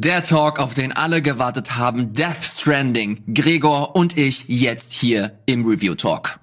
[0.00, 3.24] Der Talk, auf den alle gewartet haben, Death Stranding.
[3.34, 6.38] Gregor und ich jetzt hier im Review Talk.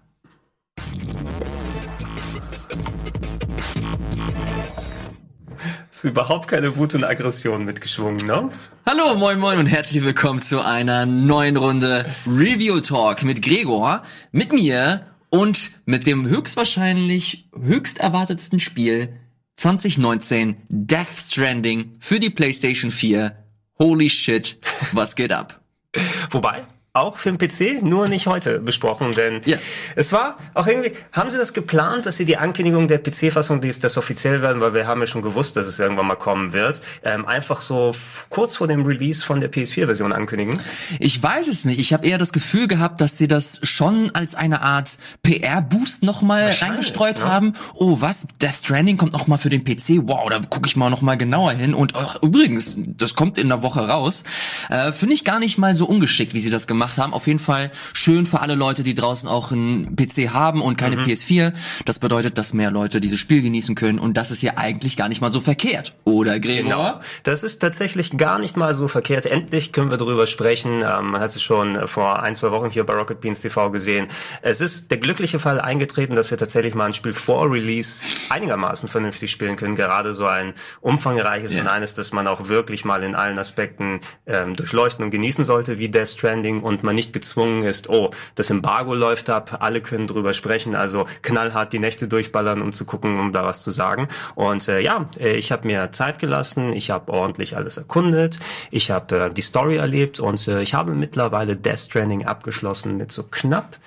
[5.90, 8.52] Ist überhaupt keine Wut und Aggression mitgeschwungen, ne?
[8.86, 14.03] Hallo, moin moin und herzlich willkommen zu einer neuen Runde Review Talk mit Gregor,
[14.33, 19.16] mit mir und mit dem höchstwahrscheinlich höchst erwartetsten Spiel
[19.55, 23.45] 2019 Death Stranding für die PlayStation 4
[23.77, 24.57] Holy shit,
[24.93, 25.59] was geht ab?
[26.31, 29.58] Wobei, auch für den PC, nur nicht heute besprochen, denn ja.
[29.95, 33.67] es war auch irgendwie, haben Sie das geplant, dass Sie die Ankündigung der PC-Fassung, die
[33.67, 36.53] ist das offiziell werden, weil wir haben ja schon gewusst, dass es irgendwann mal kommen
[36.53, 37.91] wird, ähm, einfach so
[38.30, 40.59] kurz vor dem Release von der PS4-Version ankündigen?
[41.00, 41.80] Ich weiß es nicht.
[41.80, 46.50] Ich habe eher das Gefühl gehabt, dass Sie das schon als eine Art PR-Boost nochmal
[46.50, 47.25] reingestreut ne?
[47.25, 47.53] haben.
[47.73, 48.25] Oh, was?
[48.41, 50.08] Death Stranding kommt nochmal für den PC?
[50.08, 51.73] Wow, da gucke ich mal nochmal genauer hin.
[51.73, 54.23] Und ach, übrigens, das kommt in der Woche raus.
[54.70, 57.14] Äh, Finde ich gar nicht mal so ungeschickt, wie Sie das gemacht gemacht haben.
[57.14, 60.97] Auf jeden Fall schön für alle Leute, die draußen auch einen PC haben und keine
[60.97, 61.03] mhm.
[61.03, 61.53] PS4.
[61.86, 65.09] Das bedeutet, dass mehr Leute dieses Spiel genießen können und das ist ja eigentlich gar
[65.09, 65.95] nicht mal so verkehrt.
[66.03, 66.63] Oder Gregor?
[66.63, 67.00] Genau.
[67.23, 69.25] Das ist tatsächlich gar nicht mal so verkehrt.
[69.25, 70.81] Endlich können wir darüber sprechen.
[70.81, 74.08] Ähm, man hat es schon vor ein, zwei Wochen hier bei Rocket Beans TV gesehen.
[74.41, 78.89] Es ist der glückliche Fall eingetreten, dass wir tatsächlich mal ein Spiel vor Release einigermaßen
[78.89, 79.75] vernünftig spielen können.
[79.75, 81.61] Gerade so ein umfangreiches ja.
[81.61, 85.80] und eines, das man auch wirklich mal in allen Aspekten ähm, durchleuchten und genießen sollte,
[85.80, 89.81] wie Death Stranding und und man nicht gezwungen ist, oh, das Embargo läuft ab, alle
[89.81, 93.72] können drüber sprechen, also knallhart die Nächte durchballern, um zu gucken, um da was zu
[93.72, 94.09] sagen.
[94.36, 98.40] Und äh, ja, äh, ich habe mir Zeit gelassen, ich habe ordentlich alles erkundet,
[98.72, 103.12] ich habe äh, die Story erlebt und äh, ich habe mittlerweile Death Stranding abgeschlossen mit
[103.12, 103.80] so knapp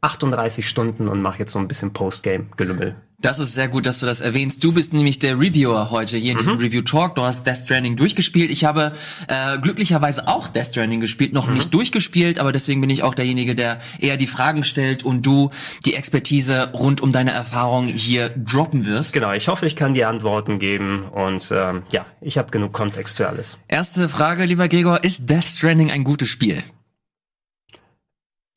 [0.00, 2.94] 38 Stunden und mache jetzt so ein bisschen Postgame-Gelümmel.
[3.20, 4.62] Das ist sehr gut, dass du das erwähnst.
[4.62, 6.40] Du bist nämlich der Reviewer heute hier in mhm.
[6.40, 7.16] diesem Review Talk.
[7.16, 8.48] Du hast Death Stranding durchgespielt.
[8.48, 8.92] Ich habe
[9.26, 11.54] äh, glücklicherweise auch Death Stranding gespielt, noch mhm.
[11.54, 15.50] nicht durchgespielt, aber deswegen bin ich auch derjenige, der eher die Fragen stellt und du
[15.84, 19.14] die Expertise rund um deine Erfahrung hier droppen wirst.
[19.14, 23.16] Genau, ich hoffe, ich kann die Antworten geben und ähm, ja, ich habe genug Kontext
[23.16, 23.58] für alles.
[23.66, 26.62] Erste Frage, lieber Gregor, ist Death Stranding ein gutes Spiel?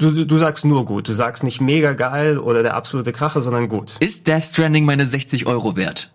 [0.01, 1.07] Du, du sagst nur gut.
[1.07, 3.97] Du sagst nicht mega geil oder der absolute Kracher, sondern gut.
[3.99, 6.11] Ist Death Stranding meine 60 Euro wert?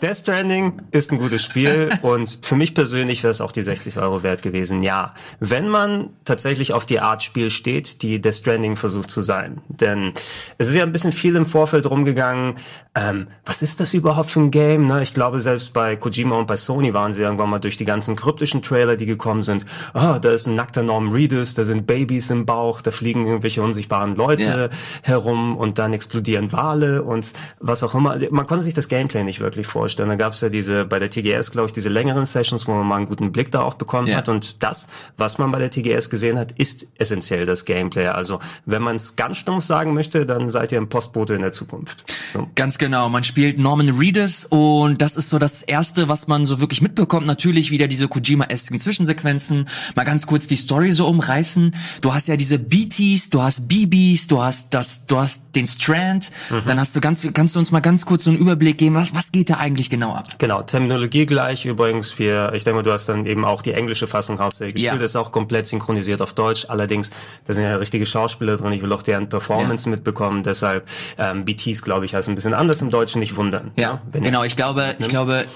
[0.00, 3.98] Death Stranding ist ein gutes Spiel und für mich persönlich wäre es auch die 60
[3.98, 4.82] Euro wert gewesen.
[4.82, 9.60] Ja, wenn man tatsächlich auf die Art Spiel steht, die Death Stranding versucht zu sein.
[9.68, 10.12] Denn
[10.56, 12.54] es ist ja ein bisschen viel im Vorfeld rumgegangen.
[12.94, 14.86] Ähm, was ist das überhaupt für ein Game?
[14.86, 15.02] Ne?
[15.02, 18.14] Ich glaube, selbst bei Kojima und bei Sony waren sie irgendwann mal durch die ganzen
[18.14, 19.64] kryptischen Trailer, die gekommen sind.
[19.94, 23.62] Oh, da ist ein nackter Norman Reedus, da sind Babys im Bauch, da fliegen irgendwelche
[23.62, 24.70] unsichtbaren Leute yeah.
[25.02, 28.16] herum und dann explodieren Wale und was auch immer.
[28.30, 30.10] Man konnte sich das Gameplay nicht wirklich vorstellen vorstellen.
[30.10, 32.86] Da gab es ja diese bei der TGS, glaube ich, diese längeren Sessions, wo man
[32.86, 34.18] mal einen guten Blick da auch bekommen ja.
[34.18, 34.28] hat.
[34.28, 38.08] Und das, was man bei der TGS gesehen hat, ist essentiell das Gameplay.
[38.08, 41.52] Also wenn man es ganz stumpf sagen möchte, dann seid ihr ein Postbote in der
[41.52, 42.04] Zukunft.
[42.34, 42.48] So.
[42.54, 43.08] Ganz genau.
[43.08, 47.26] Man spielt Norman Reedus und das ist so das Erste, was man so wirklich mitbekommt.
[47.26, 49.68] Natürlich wieder diese Kojima-esken Zwischensequenzen.
[49.94, 51.74] Mal ganz kurz die Story so umreißen.
[52.02, 56.30] Du hast ja diese BTs, du hast BBs, du hast das, du hast den Strand.
[56.50, 56.62] Mhm.
[56.66, 59.14] Dann hast du ganz, kannst du uns mal ganz kurz so einen Überblick geben, was,
[59.14, 60.26] was geht da eigentlich eigentlich genau ab?
[60.38, 61.64] Genau, Terminologie gleich.
[61.64, 64.94] Übrigens, wir, ich denke mal, du hast dann eben auch die englische Fassung hauptsächlich gespielt.
[64.94, 64.98] Ja.
[64.98, 66.66] Das ist auch komplett synchronisiert auf Deutsch.
[66.68, 67.10] Allerdings,
[67.44, 68.72] da sind ja richtige Schauspieler drin.
[68.72, 69.94] Ich will auch deren Performance ja.
[69.94, 70.42] mitbekommen.
[70.42, 73.20] Deshalb ähm, BTs, glaube ich, heißt ein bisschen anders im Deutschen.
[73.20, 73.70] Nicht wundern.
[73.76, 74.42] Ja, ja genau.
[74.42, 75.46] Ich glaube, ich glaube.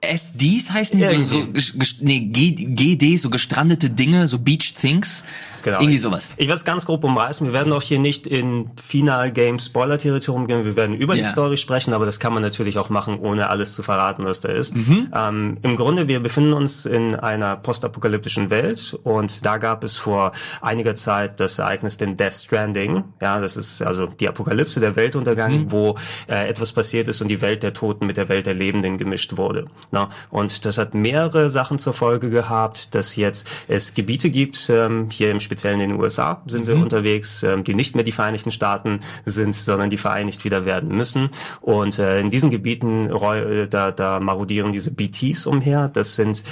[0.00, 5.22] SDs heißen die ja, so, so nee, GD, so gestrandete Dinge, so Beach Things.
[5.62, 5.80] Genau.
[5.80, 6.30] Irgendwie sowas.
[6.36, 7.46] Ich, ich werde es ganz grob umreißen.
[7.46, 10.64] Wir werden auch hier nicht in Final Game Spoiler Territorium gehen.
[10.64, 11.24] Wir werden über yeah.
[11.24, 14.40] die Story sprechen, aber das kann man natürlich auch machen, ohne alles zu verraten, was
[14.40, 14.76] da ist.
[14.76, 15.08] Mhm.
[15.14, 20.32] Ähm, Im Grunde, wir befinden uns in einer postapokalyptischen Welt und da gab es vor
[20.60, 23.04] einiger Zeit das Ereignis den Death Stranding.
[23.20, 25.72] Ja, das ist also die Apokalypse, der Weltuntergang, mhm.
[25.72, 25.96] wo
[26.28, 29.36] äh, etwas passiert ist und die Welt der Toten mit der Welt der Lebenden gemischt
[29.36, 29.66] wurde.
[29.90, 35.08] Na, und das hat mehrere Sachen zur Folge gehabt, dass jetzt es Gebiete gibt, ähm,
[35.10, 36.68] hier im speziell in den USA sind mhm.
[36.68, 40.90] wir unterwegs, ähm, die nicht mehr die Vereinigten Staaten sind, sondern die vereinigt wieder werden
[40.96, 41.30] müssen.
[41.60, 45.88] Und äh, in diesen Gebieten äh, da, da marodieren diese BTs umher.
[45.88, 46.44] Das sind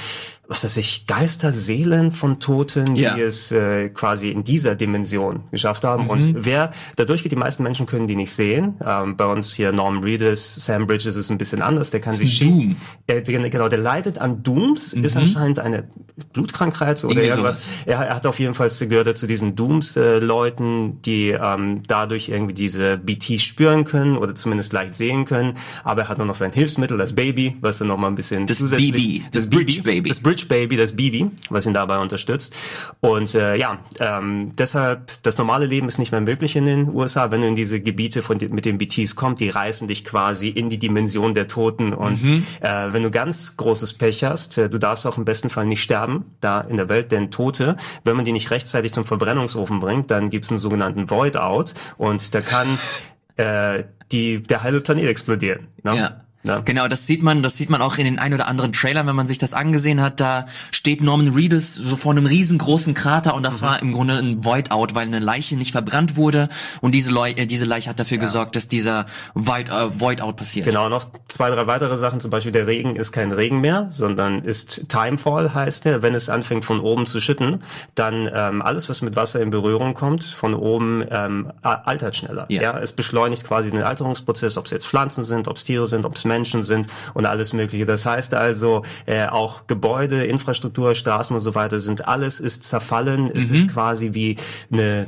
[0.49, 3.15] was weiß ich, Geisterseelen von Toten, ja.
[3.15, 6.05] die es äh, quasi in dieser Dimension geschafft haben.
[6.05, 6.11] Mhm.
[6.11, 8.77] Und wer dadurch geht, die meisten Menschen können die nicht sehen.
[8.85, 11.91] Ähm, bei uns hier Norman Reedus, Sam Bridges ist ein bisschen anders.
[11.91, 12.77] Der kann sich Doom.
[13.07, 15.05] Äh, genau, der leidet an Dooms, mhm.
[15.05, 15.87] ist anscheinend eine
[16.33, 17.69] Blutkrankheit oder Irgendwie irgendwas.
[17.85, 22.55] Er, er, hat auf jeden Fall gehört zu diesen Dooms-Leuten, äh, die ähm, dadurch irgendwie
[22.55, 25.55] diese BT spüren können oder zumindest leicht sehen können.
[25.85, 28.47] Aber er hat nur noch sein Hilfsmittel, das Baby, was dann noch mal ein bisschen
[28.47, 28.93] das zusätzlich...
[28.93, 30.09] Baby, das, das Bridge Baby.
[30.09, 32.55] Das Bridge Baby, das Bibi, was ihn dabei unterstützt.
[33.01, 37.31] Und äh, ja, ähm, deshalb, das normale Leben ist nicht mehr möglich in den USA.
[37.31, 40.69] Wenn du in diese Gebiete von, mit den BTs kommst, die reißen dich quasi in
[40.69, 41.93] die Dimension der Toten.
[41.93, 42.45] Und mhm.
[42.61, 45.83] äh, wenn du ganz großes Pech hast, äh, du darfst auch im besten Fall nicht
[45.83, 50.11] sterben, da in der Welt, denn Tote, wenn man die nicht rechtzeitig zum Verbrennungsofen bringt,
[50.11, 52.67] dann gibt's einen sogenannten Void-Out und da kann
[53.37, 55.69] äh, die, der halbe Planet explodieren.
[55.83, 55.97] Ne?
[55.97, 56.21] Ja.
[56.45, 56.61] Ja.
[56.61, 59.17] Genau, das sieht man, das sieht man auch in den ein oder anderen Trailern, wenn
[59.17, 60.21] man sich das angesehen hat.
[60.21, 63.67] Da steht Norman Reedus so vor einem riesengroßen Krater und das mhm.
[63.67, 66.49] war im Grunde ein Void-Out, weil eine Leiche nicht verbrannt wurde
[66.81, 68.23] und diese, Leu äh, diese Leiche hat dafür ja.
[68.23, 70.65] gesorgt, dass dieser Void-Out passiert.
[70.65, 72.21] Genau, noch zwei, drei weitere Sachen.
[72.21, 76.03] Zum Beispiel der Regen ist kein Regen mehr, sondern ist Timefall heißt er.
[76.03, 77.65] Wenn es anfängt von oben zu schütten,
[77.97, 82.47] dann ähm, alles, was mit Wasser in Berührung kommt, von oben ähm, altert schneller.
[82.49, 82.63] Ja.
[82.63, 86.07] ja, es beschleunigt quasi den Alterungsprozess, ob es jetzt Pflanzen sind, ob es Tiere sind,
[86.07, 87.87] ob es Menschen sind und alles Mögliche.
[87.87, 93.25] Das heißt also, äh, auch Gebäude, Infrastruktur, Straßen und so weiter sind alles ist zerfallen.
[93.25, 93.33] Mhm.
[93.35, 94.37] Es ist quasi wie
[94.71, 95.07] eine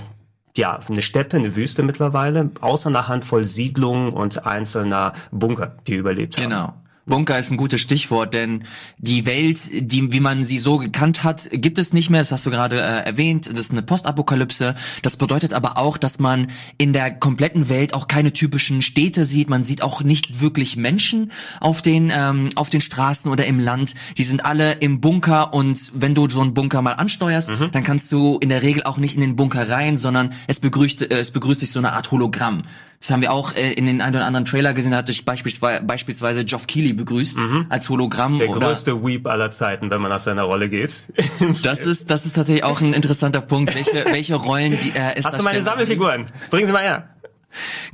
[0.56, 6.36] ja, eine Steppe, eine Wüste mittlerweile, außer einer Handvoll Siedlungen und einzelner Bunker, die überlebt
[6.36, 6.50] haben.
[6.50, 6.74] Genau.
[7.10, 8.64] Bunker ist ein gutes Stichwort, denn
[8.96, 12.22] die Welt, die, wie man sie so gekannt hat, gibt es nicht mehr.
[12.22, 13.46] Das hast du gerade äh, erwähnt.
[13.52, 14.74] Das ist eine Postapokalypse.
[15.02, 16.46] Das bedeutet aber auch, dass man
[16.78, 19.50] in der kompletten Welt auch keine typischen Städte sieht.
[19.50, 23.94] Man sieht auch nicht wirklich Menschen auf den ähm, auf den Straßen oder im Land.
[24.16, 27.70] Die sind alle im Bunker und wenn du so einen Bunker mal ansteuerst, mhm.
[27.72, 31.10] dann kannst du in der Regel auch nicht in den Bunker rein, sondern es begrüßt
[31.10, 32.62] äh, es begrüßt sich so eine Art Hologramm.
[33.00, 35.24] Das haben wir auch äh, in den ein oder anderen Trailer gesehen, da hatte ich
[35.24, 37.66] beispielsweise, beispielsweise Geoff Keighley begrüßt mhm.
[37.70, 38.36] als Hologramm.
[38.36, 41.08] Der oder größte Weep aller Zeiten, wenn man nach seiner Rolle geht.
[41.62, 43.74] das ist, das ist tatsächlich auch ein interessanter Punkt.
[43.74, 46.26] Welche, welche Rollen die, äh, ist Hast du meine Sammelfiguren?
[46.50, 47.08] Bring sie mal her.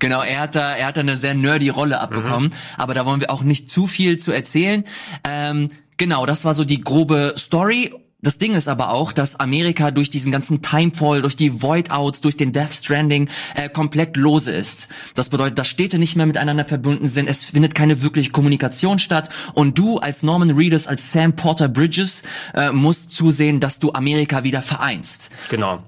[0.00, 2.56] Genau, er hat da, er hat da eine sehr nerdy Rolle abbekommen, mhm.
[2.76, 4.82] aber da wollen wir auch nicht zu viel zu erzählen.
[5.23, 9.90] Ähm, genau, das war so die grobe Story das Ding ist aber auch, dass Amerika
[9.90, 14.88] durch diesen ganzen Timefall, durch die Void-Outs, durch den Death Stranding äh, komplett lose ist.
[15.14, 19.28] Das bedeutet, dass Städte nicht mehr miteinander verbunden sind, es findet keine wirkliche Kommunikation statt
[19.52, 22.22] und du als Norman Reedus, als Sam Porter Bridges
[22.54, 25.28] äh, musst zusehen, dass du Amerika wieder vereinst.
[25.50, 25.82] Genau.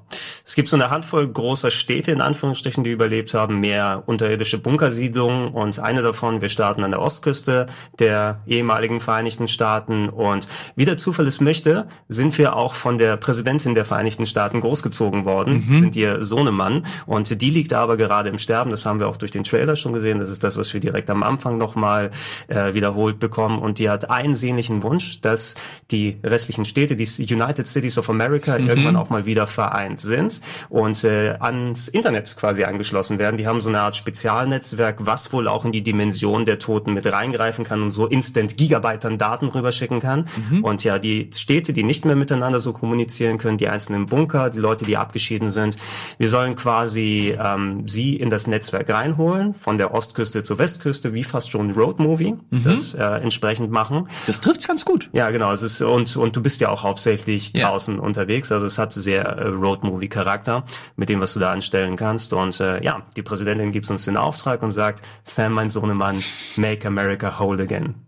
[0.45, 5.49] Es gibt so eine Handvoll großer Städte, in Anführungsstrichen, die überlebt haben, mehr unterirdische Bunkersiedlungen
[5.49, 7.67] und eine davon, wir starten an der Ostküste
[7.99, 13.17] der ehemaligen Vereinigten Staaten und wie der Zufall es möchte, sind wir auch von der
[13.17, 15.81] Präsidentin der Vereinigten Staaten großgezogen worden, mhm.
[15.81, 16.85] sind ihr Sohnemann.
[17.07, 18.71] Und die liegt aber gerade im Sterben.
[18.71, 20.19] Das haben wir auch durch den Trailer schon gesehen.
[20.19, 22.11] Das ist das, was wir direkt am Anfang nochmal
[22.49, 23.59] äh, wiederholt bekommen.
[23.59, 25.55] Und die hat einen sehnlichen Wunsch, dass
[25.91, 28.69] die restlichen Städte, die United Cities of America, mhm.
[28.69, 33.37] irgendwann auch mal wieder vereint sind und äh, ans Internet quasi angeschlossen werden.
[33.37, 37.07] Die haben so eine Art Spezialnetzwerk, was wohl auch in die Dimension der Toten mit
[37.07, 40.29] reingreifen kann und so instant Gigabyte an Daten rüberschicken kann.
[40.51, 40.65] Mhm.
[40.65, 44.59] Und ja, die Städte, die nicht mehr miteinander so kommunizieren können, die einzelnen Bunker, die
[44.59, 45.77] Leute, die abgeschieden sind.
[46.19, 51.23] Wir sollen quasi ähm, sie in das Netzwerk reinholen, von der Ostküste zur Westküste, wie
[51.23, 52.65] fast schon Roadmovie, mhm.
[52.65, 54.09] das äh, entsprechend machen.
[54.27, 55.09] Das trifft's ganz gut.
[55.13, 55.53] Ja, genau.
[55.53, 57.69] Es ist, und, und du bist ja auch hauptsächlich ja.
[57.69, 60.65] draußen unterwegs, also es hat sehr äh, Roadmovie-Charakter
[60.97, 62.33] mit dem, was du da anstellen kannst.
[62.33, 66.23] Und äh, ja, die Präsidentin gibt uns den Auftrag und sagt, Sam, mein Sohnemann,
[66.57, 68.08] make America whole again.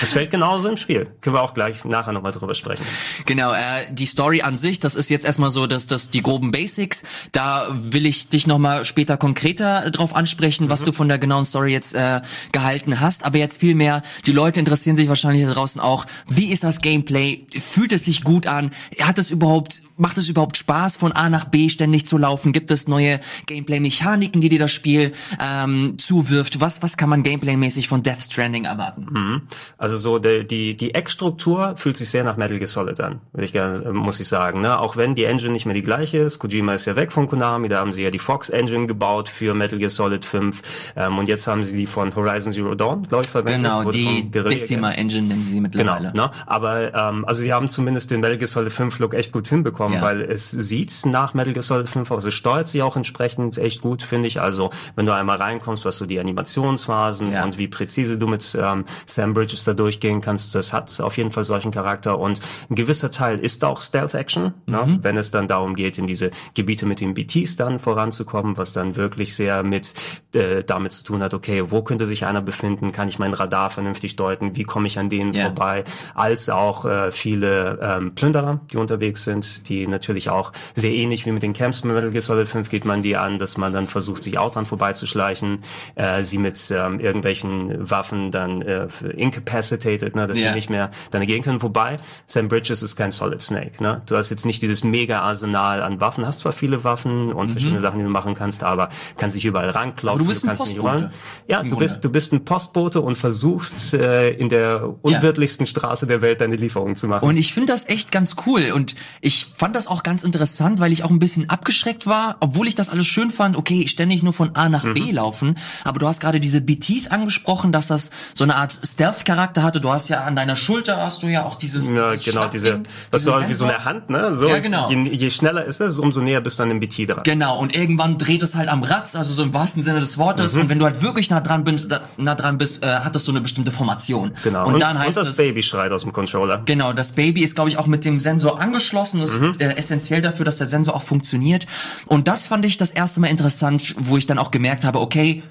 [0.00, 1.06] Das fällt genauso im Spiel.
[1.20, 2.84] Können wir auch gleich nachher nochmal drüber sprechen.
[3.24, 6.50] Genau, äh, die Story an sich, das ist jetzt erstmal so, dass das die groben
[6.50, 7.02] Basics.
[7.32, 10.84] Da will ich dich nochmal später konkreter drauf ansprechen, was mhm.
[10.86, 12.20] du von der genauen Story jetzt äh,
[12.52, 13.24] gehalten hast.
[13.24, 16.80] Aber jetzt viel mehr, die Leute interessieren sich wahrscheinlich da draußen auch, wie ist das
[16.80, 17.46] Gameplay?
[17.58, 18.72] Fühlt es sich gut an?
[19.00, 22.52] Hat es überhaupt macht es überhaupt Spaß, von A nach B ständig zu laufen?
[22.52, 26.60] Gibt es neue Gameplay-Mechaniken, die dir das Spiel ähm, zuwirft?
[26.60, 29.06] Was, was kann man Gameplay-mäßig von Death Stranding erwarten?
[29.10, 29.42] Mhm.
[29.78, 33.52] Also so die, die, die Eckstruktur fühlt sich sehr nach Metal Gear Solid an, ich
[33.52, 34.60] gerne, muss ich sagen.
[34.60, 34.78] Ne?
[34.78, 36.38] Auch wenn die Engine nicht mehr die gleiche ist.
[36.38, 39.54] Kojima ist ja weg von Konami, da haben sie ja die Fox Engine gebaut für
[39.54, 43.24] Metal Gear Solid 5 ähm, und jetzt haben sie die von Horizon Zero Dawn, glaube
[43.24, 43.62] ich, verwendet.
[43.62, 46.12] Genau, die Decima Engine nennen sie mittlerweile.
[46.12, 46.30] Genau, ne?
[46.46, 49.85] aber ähm, also sie haben zumindest den Metal Gear Solid 5 Look echt gut hinbekommen
[49.86, 50.02] kommen, ja.
[50.02, 52.24] weil es sieht nach Metal Gear Solid 5 aus.
[52.24, 54.40] Es steuert sich auch entsprechend echt gut, finde ich.
[54.40, 57.44] Also wenn du einmal reinkommst, was so die Animationsphasen ja.
[57.44, 61.30] und wie präzise du mit ähm, Sam Bridges da durchgehen kannst, das hat auf jeden
[61.30, 62.18] Fall solchen Charakter.
[62.18, 64.82] Und ein gewisser Teil ist auch Stealth-Action, ne?
[64.84, 64.92] mhm.
[64.92, 64.98] ne?
[65.02, 68.96] wenn es dann darum geht, in diese Gebiete mit den BTs dann voranzukommen, was dann
[68.96, 69.94] wirklich sehr mit
[70.34, 73.70] äh, damit zu tun hat, okay, wo könnte sich einer befinden, kann ich mein Radar
[73.70, 75.46] vernünftig deuten, wie komme ich an denen yeah.
[75.46, 81.26] vorbei, als auch äh, viele ähm, Plünderer, die unterwegs sind, die natürlich auch sehr ähnlich
[81.26, 83.72] wie mit den Camps mit Metal Gear Solid 5 geht man die an, dass man
[83.72, 85.62] dann versucht, sich auch dran vorbeizuschleichen,
[85.94, 90.48] äh, sie mit ähm, irgendwelchen Waffen dann äh, incapacitated, ne, dass yeah.
[90.48, 91.62] sie nicht mehr dann gehen können.
[91.62, 94.02] Wobei, Sam Bridges ist kein Solid Snake, ne?
[94.06, 97.50] Du hast jetzt nicht dieses mega Arsenal an Waffen, hast zwar viele Waffen und mhm.
[97.50, 100.66] verschiedene Sachen, die du machen kannst, aber kannst dich überall ranklopfen, du, bist du kannst
[100.66, 101.10] nicht rollen.
[101.48, 105.70] Ja, du bist, du bist ein Postbote und versuchst äh, in der unwirtlichsten ja.
[105.70, 107.26] Straße der Welt deine Lieferung zu machen.
[107.26, 110.92] Und ich finde das echt ganz cool und ich fand das auch ganz interessant, weil
[110.92, 114.32] ich auch ein bisschen abgeschreckt war, obwohl ich das alles schön fand, okay, ständig nur
[114.32, 114.94] von A nach mhm.
[114.94, 119.62] B laufen, aber du hast gerade diese BTs angesprochen, dass das so eine Art Stealth-Charakter
[119.62, 119.80] hatte.
[119.80, 122.82] Du hast ja an deiner Schulter hast du ja auch dieses, ja, dieses genau, diese,
[123.10, 124.34] was so wie so eine Hand, ne?
[124.34, 124.88] So, ja, genau.
[124.90, 127.22] Je, je schneller ist es, umso näher bist du an dem BT dran.
[127.24, 130.54] Genau, und irgendwann dreht es halt am Rad, also so im wahrsten Sinne des Wortes.
[130.54, 130.62] Mhm.
[130.62, 133.40] Und wenn du halt wirklich nah dran bist, nah dran bist, äh, hattest du eine
[133.40, 134.32] bestimmte Formation.
[134.42, 134.66] Genau.
[134.66, 136.62] Und, und dann heißt und das es, Baby schreit aus dem Controller.
[136.64, 139.20] Genau, das Baby ist, glaube ich, auch mit dem Sensor angeschlossen.
[139.20, 139.55] Das mhm.
[139.56, 141.66] Ist äh, essentiell dafür, dass der Sensor auch funktioniert.
[142.06, 145.42] Und das fand ich das erste Mal interessant, wo ich dann auch gemerkt habe, okay,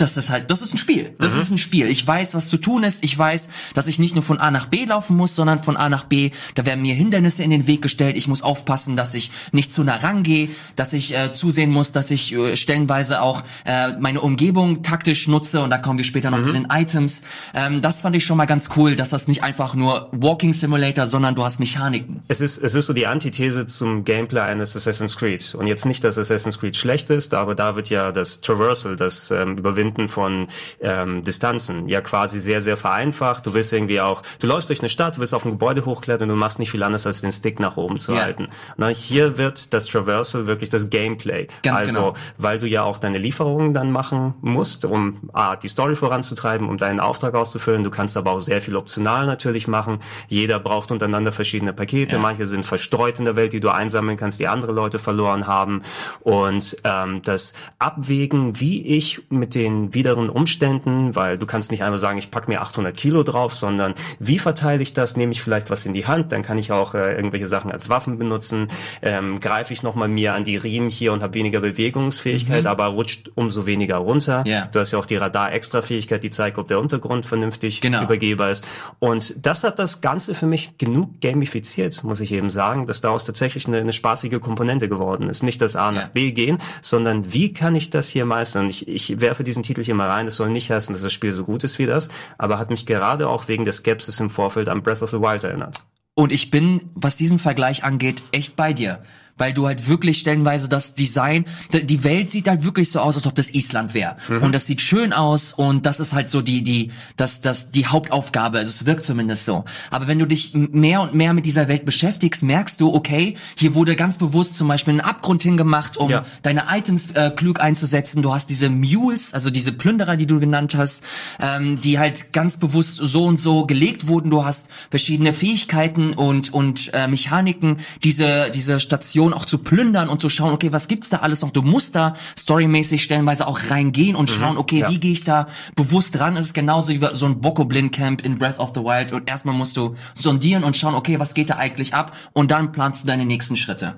[0.00, 1.14] das ist halt, das ist ein Spiel.
[1.18, 1.40] Das mhm.
[1.40, 1.86] ist ein Spiel.
[1.88, 3.04] Ich weiß, was zu tun ist.
[3.04, 5.88] Ich weiß, dass ich nicht nur von A nach B laufen muss, sondern von A
[5.88, 6.30] nach B.
[6.54, 8.16] Da werden mir Hindernisse in den Weg gestellt.
[8.16, 12.10] Ich muss aufpassen, dass ich nicht zu nah rangehe, dass ich äh, zusehen muss, dass
[12.10, 15.60] ich äh, stellenweise auch äh, meine Umgebung taktisch nutze.
[15.60, 16.44] Und da kommen wir später noch mhm.
[16.44, 17.22] zu den Items.
[17.54, 21.06] Ähm, das fand ich schon mal ganz cool, dass das nicht einfach nur Walking Simulator,
[21.06, 22.22] sondern du hast Mechaniken.
[22.28, 25.54] Es ist, es ist so die Antithese zum Gameplay eines Assassin's Creed.
[25.54, 29.30] Und jetzt nicht, dass Assassin's Creed schlecht ist, aber da wird ja das Traversal, das
[29.30, 30.48] ähm, Überwinden Überwinden von
[30.80, 33.46] ähm, Distanzen ja quasi sehr, sehr vereinfacht.
[33.46, 36.28] Du willst irgendwie auch, du läufst durch eine Stadt, du willst auf ein Gebäude hochklettern,
[36.28, 38.22] du machst nicht viel anders, als den Stick nach oben zu ja.
[38.22, 38.48] halten.
[38.76, 41.48] Na, hier wird das Traversal wirklich das Gameplay.
[41.62, 42.14] Ganz also, genau.
[42.38, 46.78] weil du ja auch deine Lieferungen dann machen musst, um A, die Story voranzutreiben, um
[46.78, 47.84] deinen Auftrag auszufüllen.
[47.84, 49.98] Du kannst aber auch sehr viel optional natürlich machen.
[50.28, 52.16] Jeder braucht untereinander verschiedene Pakete.
[52.16, 52.22] Ja.
[52.22, 55.82] Manche sind verstreut in der Welt, die du einsammeln kannst, die andere Leute verloren haben.
[56.20, 61.98] Und ähm, das Abwägen, wie ich mit den wideren Umständen, weil du kannst nicht einmal
[61.98, 65.16] sagen, ich pack mir 800 Kilo drauf, sondern wie verteile ich das?
[65.16, 67.88] Nehme ich vielleicht was in die Hand, dann kann ich auch äh, irgendwelche Sachen als
[67.88, 68.68] Waffen benutzen.
[69.02, 72.70] Ähm, greife ich nochmal mir an die Riemen hier und habe weniger Bewegungsfähigkeit, mhm.
[72.70, 74.44] aber rutscht umso weniger runter.
[74.46, 74.66] Yeah.
[74.66, 78.02] Du hast ja auch die Radar-Extra-Fähigkeit, die zeigt, ob der Untergrund vernünftig genau.
[78.02, 78.64] übergehbar ist.
[78.98, 83.24] Und das hat das Ganze für mich genug gamifiziert, muss ich eben sagen, dass daraus
[83.24, 85.42] tatsächlich eine, eine spaßige Komponente geworden ist.
[85.42, 86.10] Nicht das A nach yeah.
[86.12, 88.68] B gehen, sondern wie kann ich das hier meistern?
[88.68, 90.26] Ich, ich werfe diesen Titel hier mal rein.
[90.26, 92.08] Das soll nicht heißen, dass das Spiel so gut ist wie das,
[92.38, 95.44] aber hat mich gerade auch wegen der Skepsis im Vorfeld an Breath of the Wild
[95.44, 95.76] erinnert.
[96.14, 99.02] Und ich bin, was diesen Vergleich angeht, echt bei dir
[99.40, 103.26] weil du halt wirklich stellenweise das Design, die Welt sieht halt wirklich so aus, als
[103.26, 104.16] ob das Island wäre.
[104.28, 104.42] Mhm.
[104.42, 107.86] Und das sieht schön aus und das ist halt so die, die, das, das, die
[107.86, 108.58] Hauptaufgabe.
[108.58, 109.64] Also es wirkt zumindest so.
[109.90, 113.74] Aber wenn du dich mehr und mehr mit dieser Welt beschäftigst, merkst du, okay, hier
[113.74, 116.24] wurde ganz bewusst zum Beispiel ein Abgrund hingemacht, um ja.
[116.42, 118.20] deine Items äh, klug einzusetzen.
[118.20, 121.02] Du hast diese Mules, also diese Plünderer, die du genannt hast,
[121.40, 124.30] ähm, die halt ganz bewusst so und so gelegt wurden.
[124.30, 130.08] Du hast verschiedene Fähigkeiten und, und äh, Mechaniken, diese, diese Station Region auch zu plündern
[130.08, 131.50] und zu schauen, okay, was gibt's da alles noch?
[131.50, 134.90] Du musst da storymäßig stellenweise auch reingehen und mhm, schauen, okay, ja.
[134.90, 135.46] wie gehe ich da
[135.76, 136.36] bewusst ran?
[136.36, 139.54] Es ist genauso wie so ein Bokoblin Camp in Breath of the Wild und erstmal
[139.54, 142.16] musst du sondieren und schauen, okay, was geht da eigentlich ab?
[142.32, 143.94] Und dann planst du deine nächsten Schritte.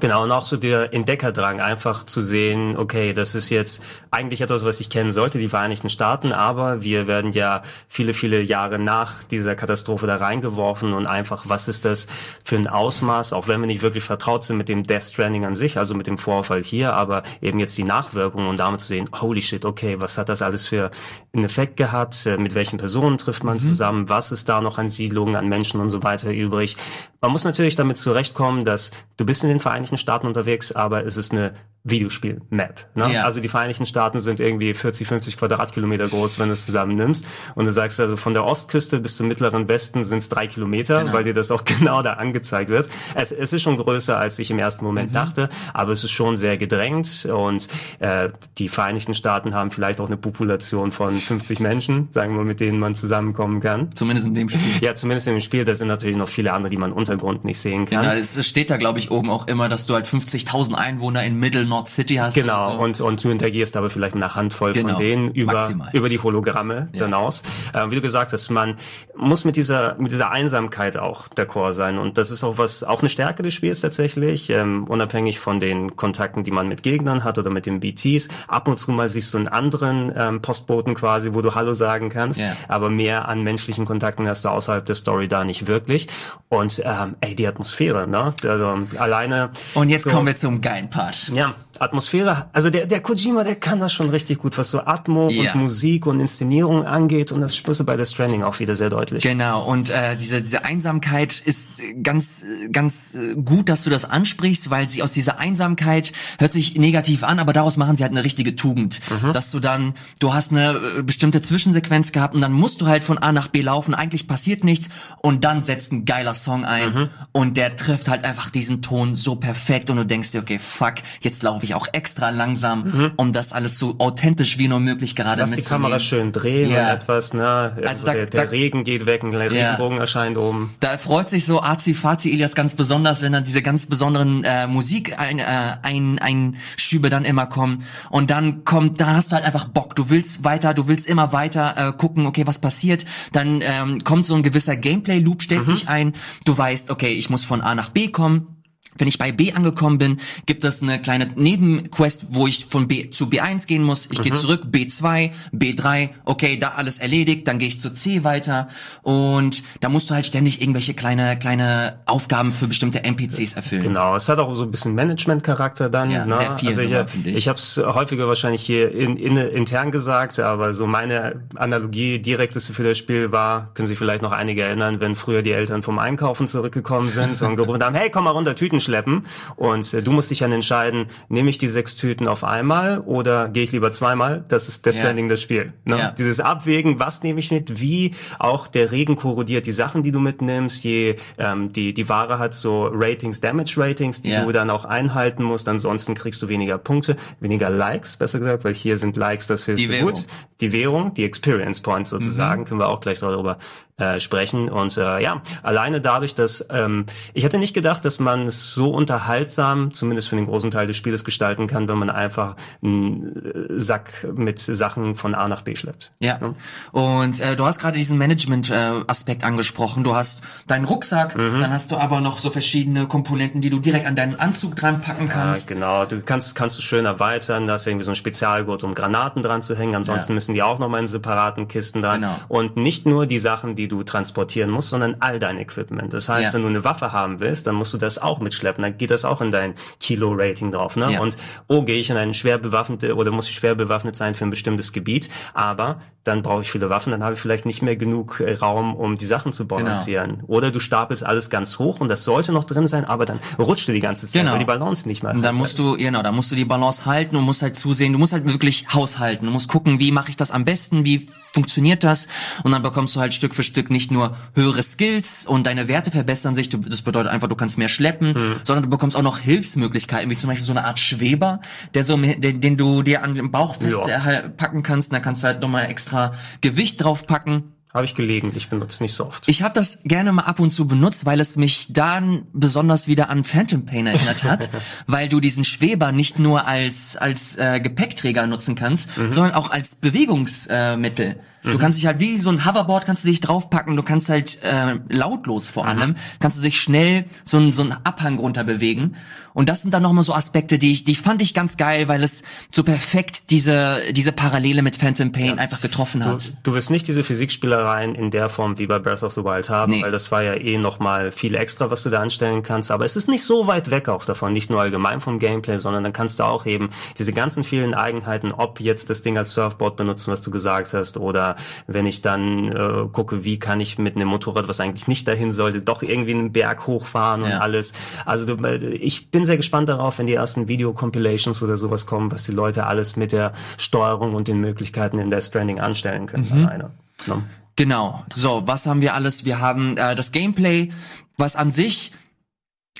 [0.00, 4.64] Genau, und auch so der Entdeckerdrang, einfach zu sehen, okay, das ist jetzt eigentlich etwas,
[4.64, 9.22] was ich kennen sollte, die Vereinigten Staaten, aber wir werden ja viele, viele Jahre nach
[9.24, 12.06] dieser Katastrophe da reingeworfen und einfach, was ist das
[12.44, 15.54] für ein Ausmaß, auch wenn wir nicht wirklich vertraut sind mit dem Death Stranding an
[15.54, 19.08] sich, also mit dem Vorfall hier, aber eben jetzt die Nachwirkungen und damit zu sehen,
[19.20, 20.90] holy shit, okay, was hat das alles für
[21.32, 23.60] einen Effekt gehabt, äh, mit welchen Personen trifft man mhm.
[23.60, 26.76] zusammen, was ist da noch an Siedlungen, an Menschen und so weiter übrig.
[27.20, 31.16] Man muss natürlich damit zurechtkommen, dass du bist in den Vereinigten Staaten unterwegs, aber es
[31.16, 32.86] ist eine Videospiel-Map.
[32.94, 33.12] Ne?
[33.12, 33.24] Ja.
[33.24, 37.26] Also die Vereinigten Staaten sind irgendwie 40, 50 Quadratkilometer groß, wenn du es zusammennimmst.
[37.54, 41.00] Und du sagst also von der Ostküste bis zum mittleren Westen sind es drei Kilometer,
[41.00, 41.12] genau.
[41.12, 42.88] weil dir das auch genau da angezeigt wird.
[43.14, 45.14] Es, es ist schon größer, als ich im ersten Moment mhm.
[45.14, 47.26] dachte, aber es ist schon sehr gedrängt.
[47.26, 52.44] Und äh, die Vereinigten Staaten haben vielleicht auch eine Population von 50 Menschen, sagen wir,
[52.44, 53.94] mit denen man zusammenkommen kann.
[53.94, 54.82] Zumindest in dem Spiel.
[54.82, 55.66] Ja, zumindest in dem Spiel.
[55.66, 58.02] Da sind natürlich noch viele andere, die man im Untergrund nicht sehen kann.
[58.02, 61.38] Genau, es steht da, glaube ich, oben auch immer, dass du halt 50.000 Einwohner in
[61.38, 62.34] Middle North City hast.
[62.34, 62.78] Genau, so.
[62.78, 64.90] und, und du interagierst aber vielleicht mit einer Handvoll genau.
[64.90, 67.00] von denen über, über die Hologramme ja.
[67.00, 67.42] dann aus.
[67.74, 68.76] Ähm, wie du gesagt hast, man
[69.16, 71.98] muss mit dieser, mit dieser Einsamkeit auch d'accord sein.
[71.98, 75.96] Und das ist auch was, auch eine Stärke des Spiels tatsächlich, ähm, unabhängig von den
[75.96, 78.28] Kontakten, die man mit Gegnern hat oder mit den BTs.
[78.46, 82.08] Ab und zu mal siehst du einen anderen ähm, Postboten quasi, wo du Hallo sagen
[82.08, 82.52] kannst, ja.
[82.68, 86.06] aber mehr an menschlichen Kontakten hast du außerhalb der Story da nicht wirklich.
[86.48, 88.32] Und ähm, ey, die Atmosphäre, ne?
[88.44, 89.50] Also alleine.
[89.74, 91.28] Und jetzt so, kommen wir zum geilen Part.
[91.34, 95.28] Ja, Atmosphäre, also der, der Kojima, der kann das schon richtig gut, was so Atmo
[95.30, 95.52] ja.
[95.52, 98.90] und Musik und Inszenierung angeht und das spürst du bei The Stranding auch wieder sehr
[98.90, 99.22] deutlich.
[99.22, 103.14] Genau, und äh, diese, diese Einsamkeit ist ganz, ganz
[103.44, 107.52] gut, dass du das ansprichst, weil sie aus dieser Einsamkeit hört sich negativ an, aber
[107.52, 109.32] daraus machen sie halt eine richtige Tugend, mhm.
[109.32, 113.04] dass du dann, du hast eine äh, bestimmte Zwischensequenz gehabt und dann musst du halt
[113.04, 114.88] von A nach B laufen, eigentlich passiert nichts
[115.22, 117.08] und dann setzt ein geiler Song ein mhm.
[117.32, 120.94] und der trifft halt einfach diesen Ton so perfekt und du denkst dir, okay, fuck,
[121.20, 123.12] jetzt laufe ich auch extra langsam, mhm.
[123.16, 125.84] um das alles so authentisch wie nur möglich gerade Lass mitzunehmen.
[125.84, 126.86] die Kamera schön drehen ja.
[126.86, 127.46] und etwas, ne?
[127.46, 129.38] Also, also da, der, der da, Regen geht weg, ein ja.
[129.38, 130.74] Regenbogen erscheint oben.
[130.80, 134.66] Da freut sich so Azi Fazi Elias ganz besonders, wenn dann diese ganz besonderen äh,
[134.66, 135.44] Musik ein, äh,
[135.82, 139.96] ein, ein Schübe dann immer kommen und dann kommt, dann hast du halt einfach Bock.
[139.96, 143.04] Du willst weiter, du willst immer weiter äh, gucken, okay, was passiert.
[143.32, 145.70] Dann ähm, kommt so ein gewisser Gameplay-Loop, stellt mhm.
[145.70, 146.12] sich ein.
[146.44, 148.53] Du weißt, okay, ich muss von A nach B kommen
[148.96, 153.10] wenn ich bei B angekommen bin, gibt es eine kleine Nebenquest, wo ich von B
[153.10, 154.06] zu B1 gehen muss.
[154.10, 154.22] Ich mhm.
[154.22, 158.68] gehe zurück, B2, B3, okay, da alles erledigt, dann gehe ich zu C weiter
[159.02, 163.82] und da musst du halt ständig irgendwelche kleine kleine Aufgaben für bestimmte NPCs erfüllen.
[163.82, 166.10] Genau, es hat auch so ein bisschen Management-Charakter dann.
[166.10, 166.36] Ja, ne?
[166.36, 166.68] sehr viel.
[166.68, 170.86] Also ich, ich, ich habe es häufiger wahrscheinlich hier in, in, intern gesagt, aber so
[170.86, 175.42] meine Analogie direkteste für das Spiel war, können sich vielleicht noch einige erinnern, wenn früher
[175.42, 179.26] die Eltern vom Einkaufen zurückgekommen sind und gerufen haben, hey, komm mal runter, Tüten schleppen
[179.56, 183.48] und äh, du musst dich dann entscheiden, nehme ich die sechs Tüten auf einmal oder
[183.48, 184.44] gehe ich lieber zweimal?
[184.48, 185.02] Das ist das ja.
[185.02, 185.72] Stranding das Spiel.
[185.84, 185.98] Ne?
[185.98, 186.10] Ja.
[186.12, 190.20] Dieses Abwägen, was nehme ich mit, wie auch der Regen korrodiert die Sachen, die du
[190.20, 194.44] mitnimmst, je ähm, die die Ware hat so Ratings, Damage Ratings, die ja.
[194.44, 198.74] du dann auch einhalten musst, ansonsten kriegst du weniger Punkte, weniger Likes, besser gesagt, weil
[198.74, 200.26] hier sind Likes das höchste Gut.
[200.60, 202.64] Die Währung, die Experience Points sozusagen, mhm.
[202.66, 203.58] können wir auch gleich darüber
[203.96, 204.68] äh, sprechen.
[204.68, 208.90] Und äh, ja, alleine dadurch, dass ähm, ich hätte nicht gedacht, dass man es so
[208.90, 213.78] unterhaltsam, zumindest für den großen Teil des Spieles, gestalten kann, wenn man einfach einen äh,
[213.78, 216.12] Sack mit Sachen von A nach B schleppt.
[216.18, 216.38] Ja.
[216.40, 216.54] ja?
[216.92, 220.04] Und äh, du hast gerade diesen Management-Aspekt äh, angesprochen.
[220.04, 221.60] Du hast deinen Rucksack, mhm.
[221.60, 225.00] dann hast du aber noch so verschiedene Komponenten, die du direkt an deinen Anzug dran
[225.00, 225.70] packen kannst.
[225.70, 226.04] Ja, genau.
[226.04, 229.62] Du kannst kannst du schön erweitern, da hast irgendwie so ein Spezialgurt, um Granaten dran
[229.62, 229.94] zu hängen.
[229.94, 230.34] Ansonsten ja.
[230.34, 232.22] müssen die auch noch mal in separaten Kisten dran.
[232.22, 232.34] Genau.
[232.48, 236.12] Und nicht nur die Sachen, die du transportieren musst, sondern all dein Equipment.
[236.12, 238.82] Das heißt, wenn du eine Waffe haben willst, dann musst du das auch mitschleppen.
[238.82, 240.96] Dann geht das auch in dein Kilo-Rating drauf.
[240.96, 241.12] Ne?
[241.12, 241.20] Ja.
[241.20, 241.36] Und
[241.68, 244.50] oh, gehe ich in ein schwer bewaffnete oder muss ich schwer bewaffnet sein für ein
[244.50, 248.40] bestimmtes Gebiet, aber dann brauche ich viele Waffen, dann habe ich vielleicht nicht mehr genug
[248.40, 250.36] äh, Raum, um die Sachen zu balancieren.
[250.36, 250.46] Genau.
[250.46, 253.88] Oder du stapelst alles ganz hoch und das sollte noch drin sein, aber dann rutscht
[253.88, 254.52] du die ganze Zeit, genau.
[254.52, 255.34] weil die Balance nicht mehr.
[255.34, 258.14] Und dann musst du, genau, da musst du die Balance halten und musst halt zusehen,
[258.14, 259.46] du musst halt wirklich haushalten.
[259.46, 262.26] Du musst gucken, wie mache ich das am besten, wie funktioniert das?
[262.62, 265.88] Und dann bekommst du halt Stück für Stück Stück nicht nur höhere Skills und deine
[265.88, 268.43] Werte verbessern sich, du, das bedeutet einfach, du kannst mehr schleppen, mhm.
[268.62, 271.60] Sondern du bekommst auch noch Hilfsmöglichkeiten, wie zum Beispiel so eine Art Schweber,
[271.94, 274.82] der so, den, den du dir an den Bauch festpacken ja.
[274.82, 277.73] kannst, und da kannst du halt nochmal extra Gewicht draufpacken.
[277.94, 279.48] Habe ich gelegentlich benutzt, nicht so oft.
[279.48, 283.30] Ich habe das gerne mal ab und zu benutzt, weil es mich dann besonders wieder
[283.30, 284.68] an Phantom Pain erinnert hat,
[285.06, 289.30] weil du diesen Schweber nicht nur als als äh, Gepäckträger nutzen kannst, mhm.
[289.30, 291.26] sondern auch als Bewegungsmittel.
[291.26, 291.78] Äh, Du mhm.
[291.78, 294.98] kannst dich halt wie so ein Hoverboard kannst du dich draufpacken, du kannst halt äh,
[295.08, 296.16] lautlos vor allem, mhm.
[296.38, 299.16] kannst du dich schnell so ein so ein Abhang runter bewegen.
[299.54, 302.24] Und das sind dann nochmal so Aspekte, die ich, die fand ich ganz geil, weil
[302.24, 305.54] es so perfekt diese, diese Parallele mit Phantom Pain ja.
[305.54, 306.48] einfach getroffen hat.
[306.48, 309.44] Du, du wirst nicht diese Physikspieler Spielereien in der Form wie bei Breath of the
[309.44, 310.02] Wild haben, nee.
[310.02, 312.90] weil das war ja eh nochmal viel extra, was du da anstellen kannst.
[312.90, 316.02] Aber es ist nicht so weit weg auch davon, nicht nur allgemein vom Gameplay, sondern
[316.02, 319.96] dann kannst du auch eben diese ganzen vielen Eigenheiten, ob jetzt das Ding als Surfboard
[319.96, 324.16] benutzen, was du gesagt hast, oder wenn ich dann äh, gucke, wie kann ich mit
[324.16, 327.58] einem Motorrad, was eigentlich nicht dahin sollte, doch irgendwie einen Berg hochfahren und ja.
[327.58, 327.92] alles.
[328.24, 332.32] Also du, äh, ich bin sehr gespannt darauf, wenn die ersten Video-Compilations oder sowas kommen,
[332.32, 336.46] was die Leute alles mit der Steuerung und den Möglichkeiten in Death Stranding anstellen können
[336.50, 336.66] mhm.
[336.66, 336.90] alleine.
[337.26, 337.42] No?
[337.76, 338.24] Genau.
[338.32, 339.44] So, was haben wir alles?
[339.44, 340.90] Wir haben äh, das Gameplay,
[341.36, 342.12] was an sich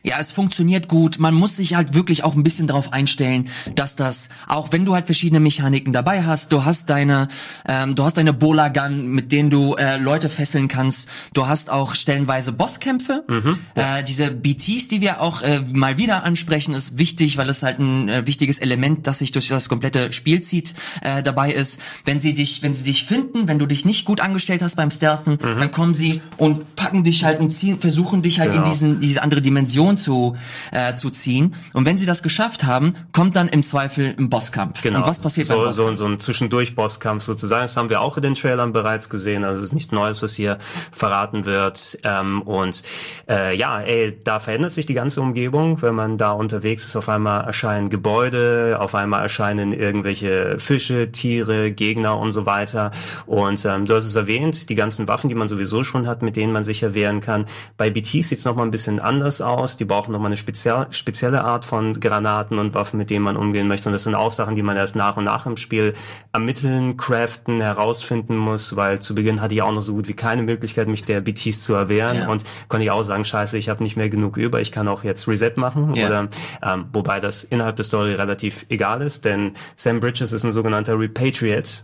[0.05, 1.19] ja, es funktioniert gut.
[1.19, 4.95] Man muss sich halt wirklich auch ein bisschen darauf einstellen, dass das, auch wenn du
[4.95, 7.29] halt verschiedene Mechaniken dabei hast, du hast deine,
[7.67, 11.09] ähm, du hast deine Bola Gun, mit denen du äh, Leute fesseln kannst.
[11.33, 13.25] Du hast auch stellenweise Bosskämpfe.
[13.29, 13.99] Mhm, ja.
[13.99, 17.79] äh, diese BTs, die wir auch äh, mal wieder ansprechen, ist wichtig, weil es halt
[17.79, 21.81] ein äh, wichtiges Element, das sich durch das komplette Spiel zieht, äh, dabei ist.
[22.05, 24.91] Wenn sie dich, wenn sie dich finden, wenn du dich nicht gut angestellt hast beim
[24.91, 25.61] Stealthen, mhm.
[25.61, 28.65] dann kommen sie und packen dich halt und ziehen, versuchen dich halt genau.
[28.65, 30.37] in diesen, diese andere Dimension Mission zu,
[30.73, 31.55] äh, zu ziehen.
[31.73, 34.83] Und wenn sie das geschafft haben, kommt dann im Zweifel ein Bosskampf.
[34.83, 35.01] Genau.
[35.01, 35.89] Und was passiert so, beim Bosskampf?
[35.89, 37.63] So, so ein Zwischendurch-Bosskampf sozusagen.
[37.63, 39.45] Das haben wir auch in den Trailern bereits gesehen.
[39.45, 40.59] Also es ist nichts Neues, was hier
[40.93, 41.99] verraten wird.
[42.05, 42.83] Ähm, und
[43.29, 45.83] äh, ja, ey, da verändert sich die ganze Umgebung.
[45.83, 51.73] Wenn man da unterwegs ist, auf einmal erscheinen Gebäude, auf einmal erscheinen irgendwelche Fische, Tiere,
[51.73, 52.91] Gegner und so weiter.
[53.27, 56.37] Und ähm, du hast es erwähnt, die ganzen Waffen, die man sowieso schon hat, mit
[56.37, 57.47] denen man sich erwehren kann.
[57.77, 59.74] Bei BT sieht es nochmal ein bisschen anders aus.
[59.77, 63.37] Die die brauchen nochmal eine speziell, spezielle Art von Granaten und Waffen, mit denen man
[63.37, 63.89] umgehen möchte.
[63.89, 65.93] Und das sind auch Sachen, die man erst nach und nach im Spiel
[66.33, 70.43] ermitteln, craften, herausfinden muss, weil zu Beginn hatte ich auch noch so gut wie keine
[70.43, 72.29] Möglichkeit, mich der BTs zu erwehren ja.
[72.29, 75.05] und konnte ich auch sagen, scheiße, ich habe nicht mehr genug über, ich kann auch
[75.05, 75.95] jetzt Reset machen.
[75.95, 76.07] Ja.
[76.07, 76.29] Oder
[76.63, 80.99] ähm, wobei das innerhalb der Story relativ egal ist, denn Sam Bridges ist ein sogenannter
[80.99, 81.83] Repatriate.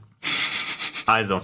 [1.05, 1.42] Also,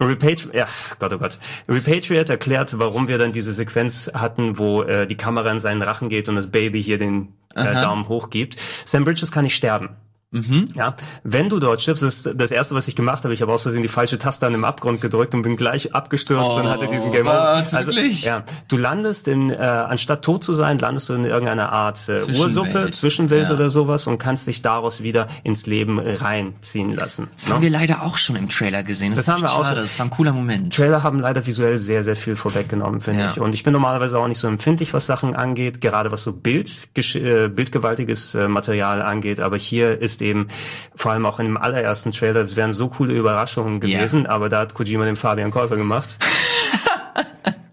[0.00, 0.66] Repatri ja,
[0.98, 1.38] Gott, oh Gott.
[1.68, 6.08] Repatriate erklärt, warum wir dann diese Sequenz hatten, wo äh, die Kamera in seinen Rachen
[6.08, 8.56] geht und das Baby hier den äh, Daumen hoch gibt.
[8.84, 9.96] Sam Bridges kann nicht sterben.
[10.32, 10.68] Mhm.
[10.74, 13.32] Ja, wenn du dort stirbst, ist das erste, was ich gemacht habe.
[13.32, 16.54] Ich habe aus Versehen die falsche Taste an dem Abgrund gedrückt und bin gleich abgestürzt
[16.56, 17.64] oh, und hatte diesen Game Over.
[17.72, 18.24] Also, wirklich?
[18.24, 22.20] ja, du landest in, äh, anstatt tot zu sein, landest du in irgendeiner Art äh,
[22.38, 23.54] Ursuppe, Zwischenwelt ja.
[23.54, 27.28] oder sowas und kannst dich daraus wieder ins Leben reinziehen lassen.
[27.34, 27.54] Das ne?
[27.54, 29.10] haben wir leider auch schon im Trailer gesehen.
[29.10, 29.64] Das, das haben wir auch.
[29.64, 29.80] Schade.
[29.80, 30.74] Das war ein cooler Moment.
[30.74, 33.30] Trailer haben leider visuell sehr, sehr viel vorweggenommen, finde ja.
[33.30, 33.40] ich.
[33.40, 36.88] Und ich bin normalerweise auch nicht so empfindlich, was Sachen angeht, gerade was so Bild,
[36.96, 39.40] äh, bildgewaltiges äh, Material angeht.
[39.40, 40.48] Aber hier ist eben
[40.94, 44.30] vor allem auch in dem allerersten Trailer, es wären so coole Überraschungen gewesen, ja.
[44.30, 46.18] aber da hat Kojima den Fabian Käufer gemacht.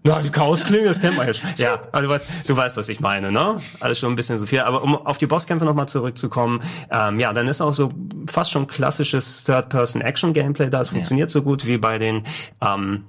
[0.06, 1.48] Ja, die Chaosklinge, das kennt man ja schon.
[1.56, 3.58] Ja, also du weißt, du weißt, was ich meine, ne?
[3.80, 4.60] Alles schon ein bisschen so viel.
[4.60, 7.90] Aber um auf die Bosskämpfe nochmal zurückzukommen, ähm, ja, dann ist auch so
[8.30, 10.82] fast schon klassisches Third-Person-Action-Gameplay da.
[10.82, 11.32] Es funktioniert ja.
[11.32, 12.24] so gut wie bei den
[12.60, 13.04] ähm,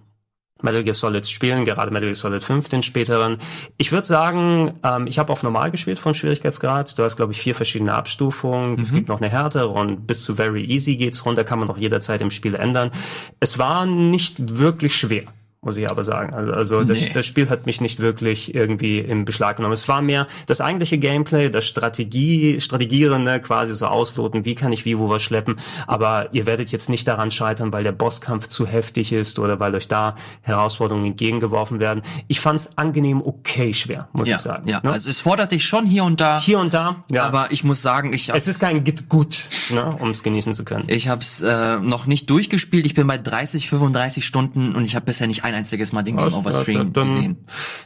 [0.61, 3.37] Metal Gear Solid spielen, gerade Metal Gear Solid 5, den späteren.
[3.77, 6.97] Ich würde sagen, ähm, ich habe auf normal gespielt von Schwierigkeitsgrad.
[6.97, 8.75] Du hast, glaube ich, vier verschiedene Abstufungen.
[8.75, 8.81] Mhm.
[8.81, 11.77] Es gibt noch eine härtere und bis zu Very Easy geht's runter, kann man auch
[11.77, 12.91] jederzeit im Spiel ändern.
[13.39, 15.25] Es war nicht wirklich schwer
[15.65, 16.33] muss ich aber sagen.
[16.33, 16.93] Also, also nee.
[16.93, 19.73] das, das Spiel hat mich nicht wirklich irgendwie im Beschlag genommen.
[19.73, 24.85] Es war mehr das eigentliche Gameplay, das Strategie, Strategierende, quasi so ausloten, wie kann ich
[24.85, 25.55] wie wo was schleppen.
[25.87, 29.73] Aber ihr werdet jetzt nicht daran scheitern, weil der Bosskampf zu heftig ist oder weil
[29.73, 32.03] euch da Herausforderungen entgegengeworfen werden.
[32.27, 34.67] Ich fand es angenehm okay schwer, muss ja, ich sagen.
[34.67, 34.91] Ja, ne?
[34.91, 36.39] also es fordert dich schon hier und da.
[36.39, 37.23] Hier und da, ja.
[37.23, 40.63] Aber ich muss sagen, ich Es ist kein Git gut, ne, um es genießen zu
[40.63, 40.83] können.
[40.87, 42.85] Ich habe es äh, noch nicht durchgespielt.
[42.85, 46.17] Ich bin bei 30, 35 Stunden und ich habe bisher nicht ein einziges Mal den
[46.17, 47.37] Game Over Stream dann, gesehen.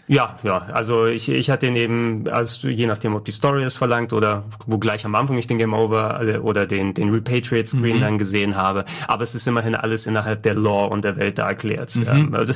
[0.07, 3.77] Ja, ja, also ich, ich hatte den eben, also je nachdem, ob die Story es
[3.77, 7.67] verlangt oder wo gleich am Anfang ich den Game Over äh, oder den, den Repatriate
[7.67, 8.01] Screen mhm.
[8.01, 8.85] dann gesehen habe.
[9.07, 11.95] Aber es ist immerhin alles innerhalb der Lore und der Welt da erklärt.
[11.95, 12.33] Mhm.
[12.33, 12.53] Also,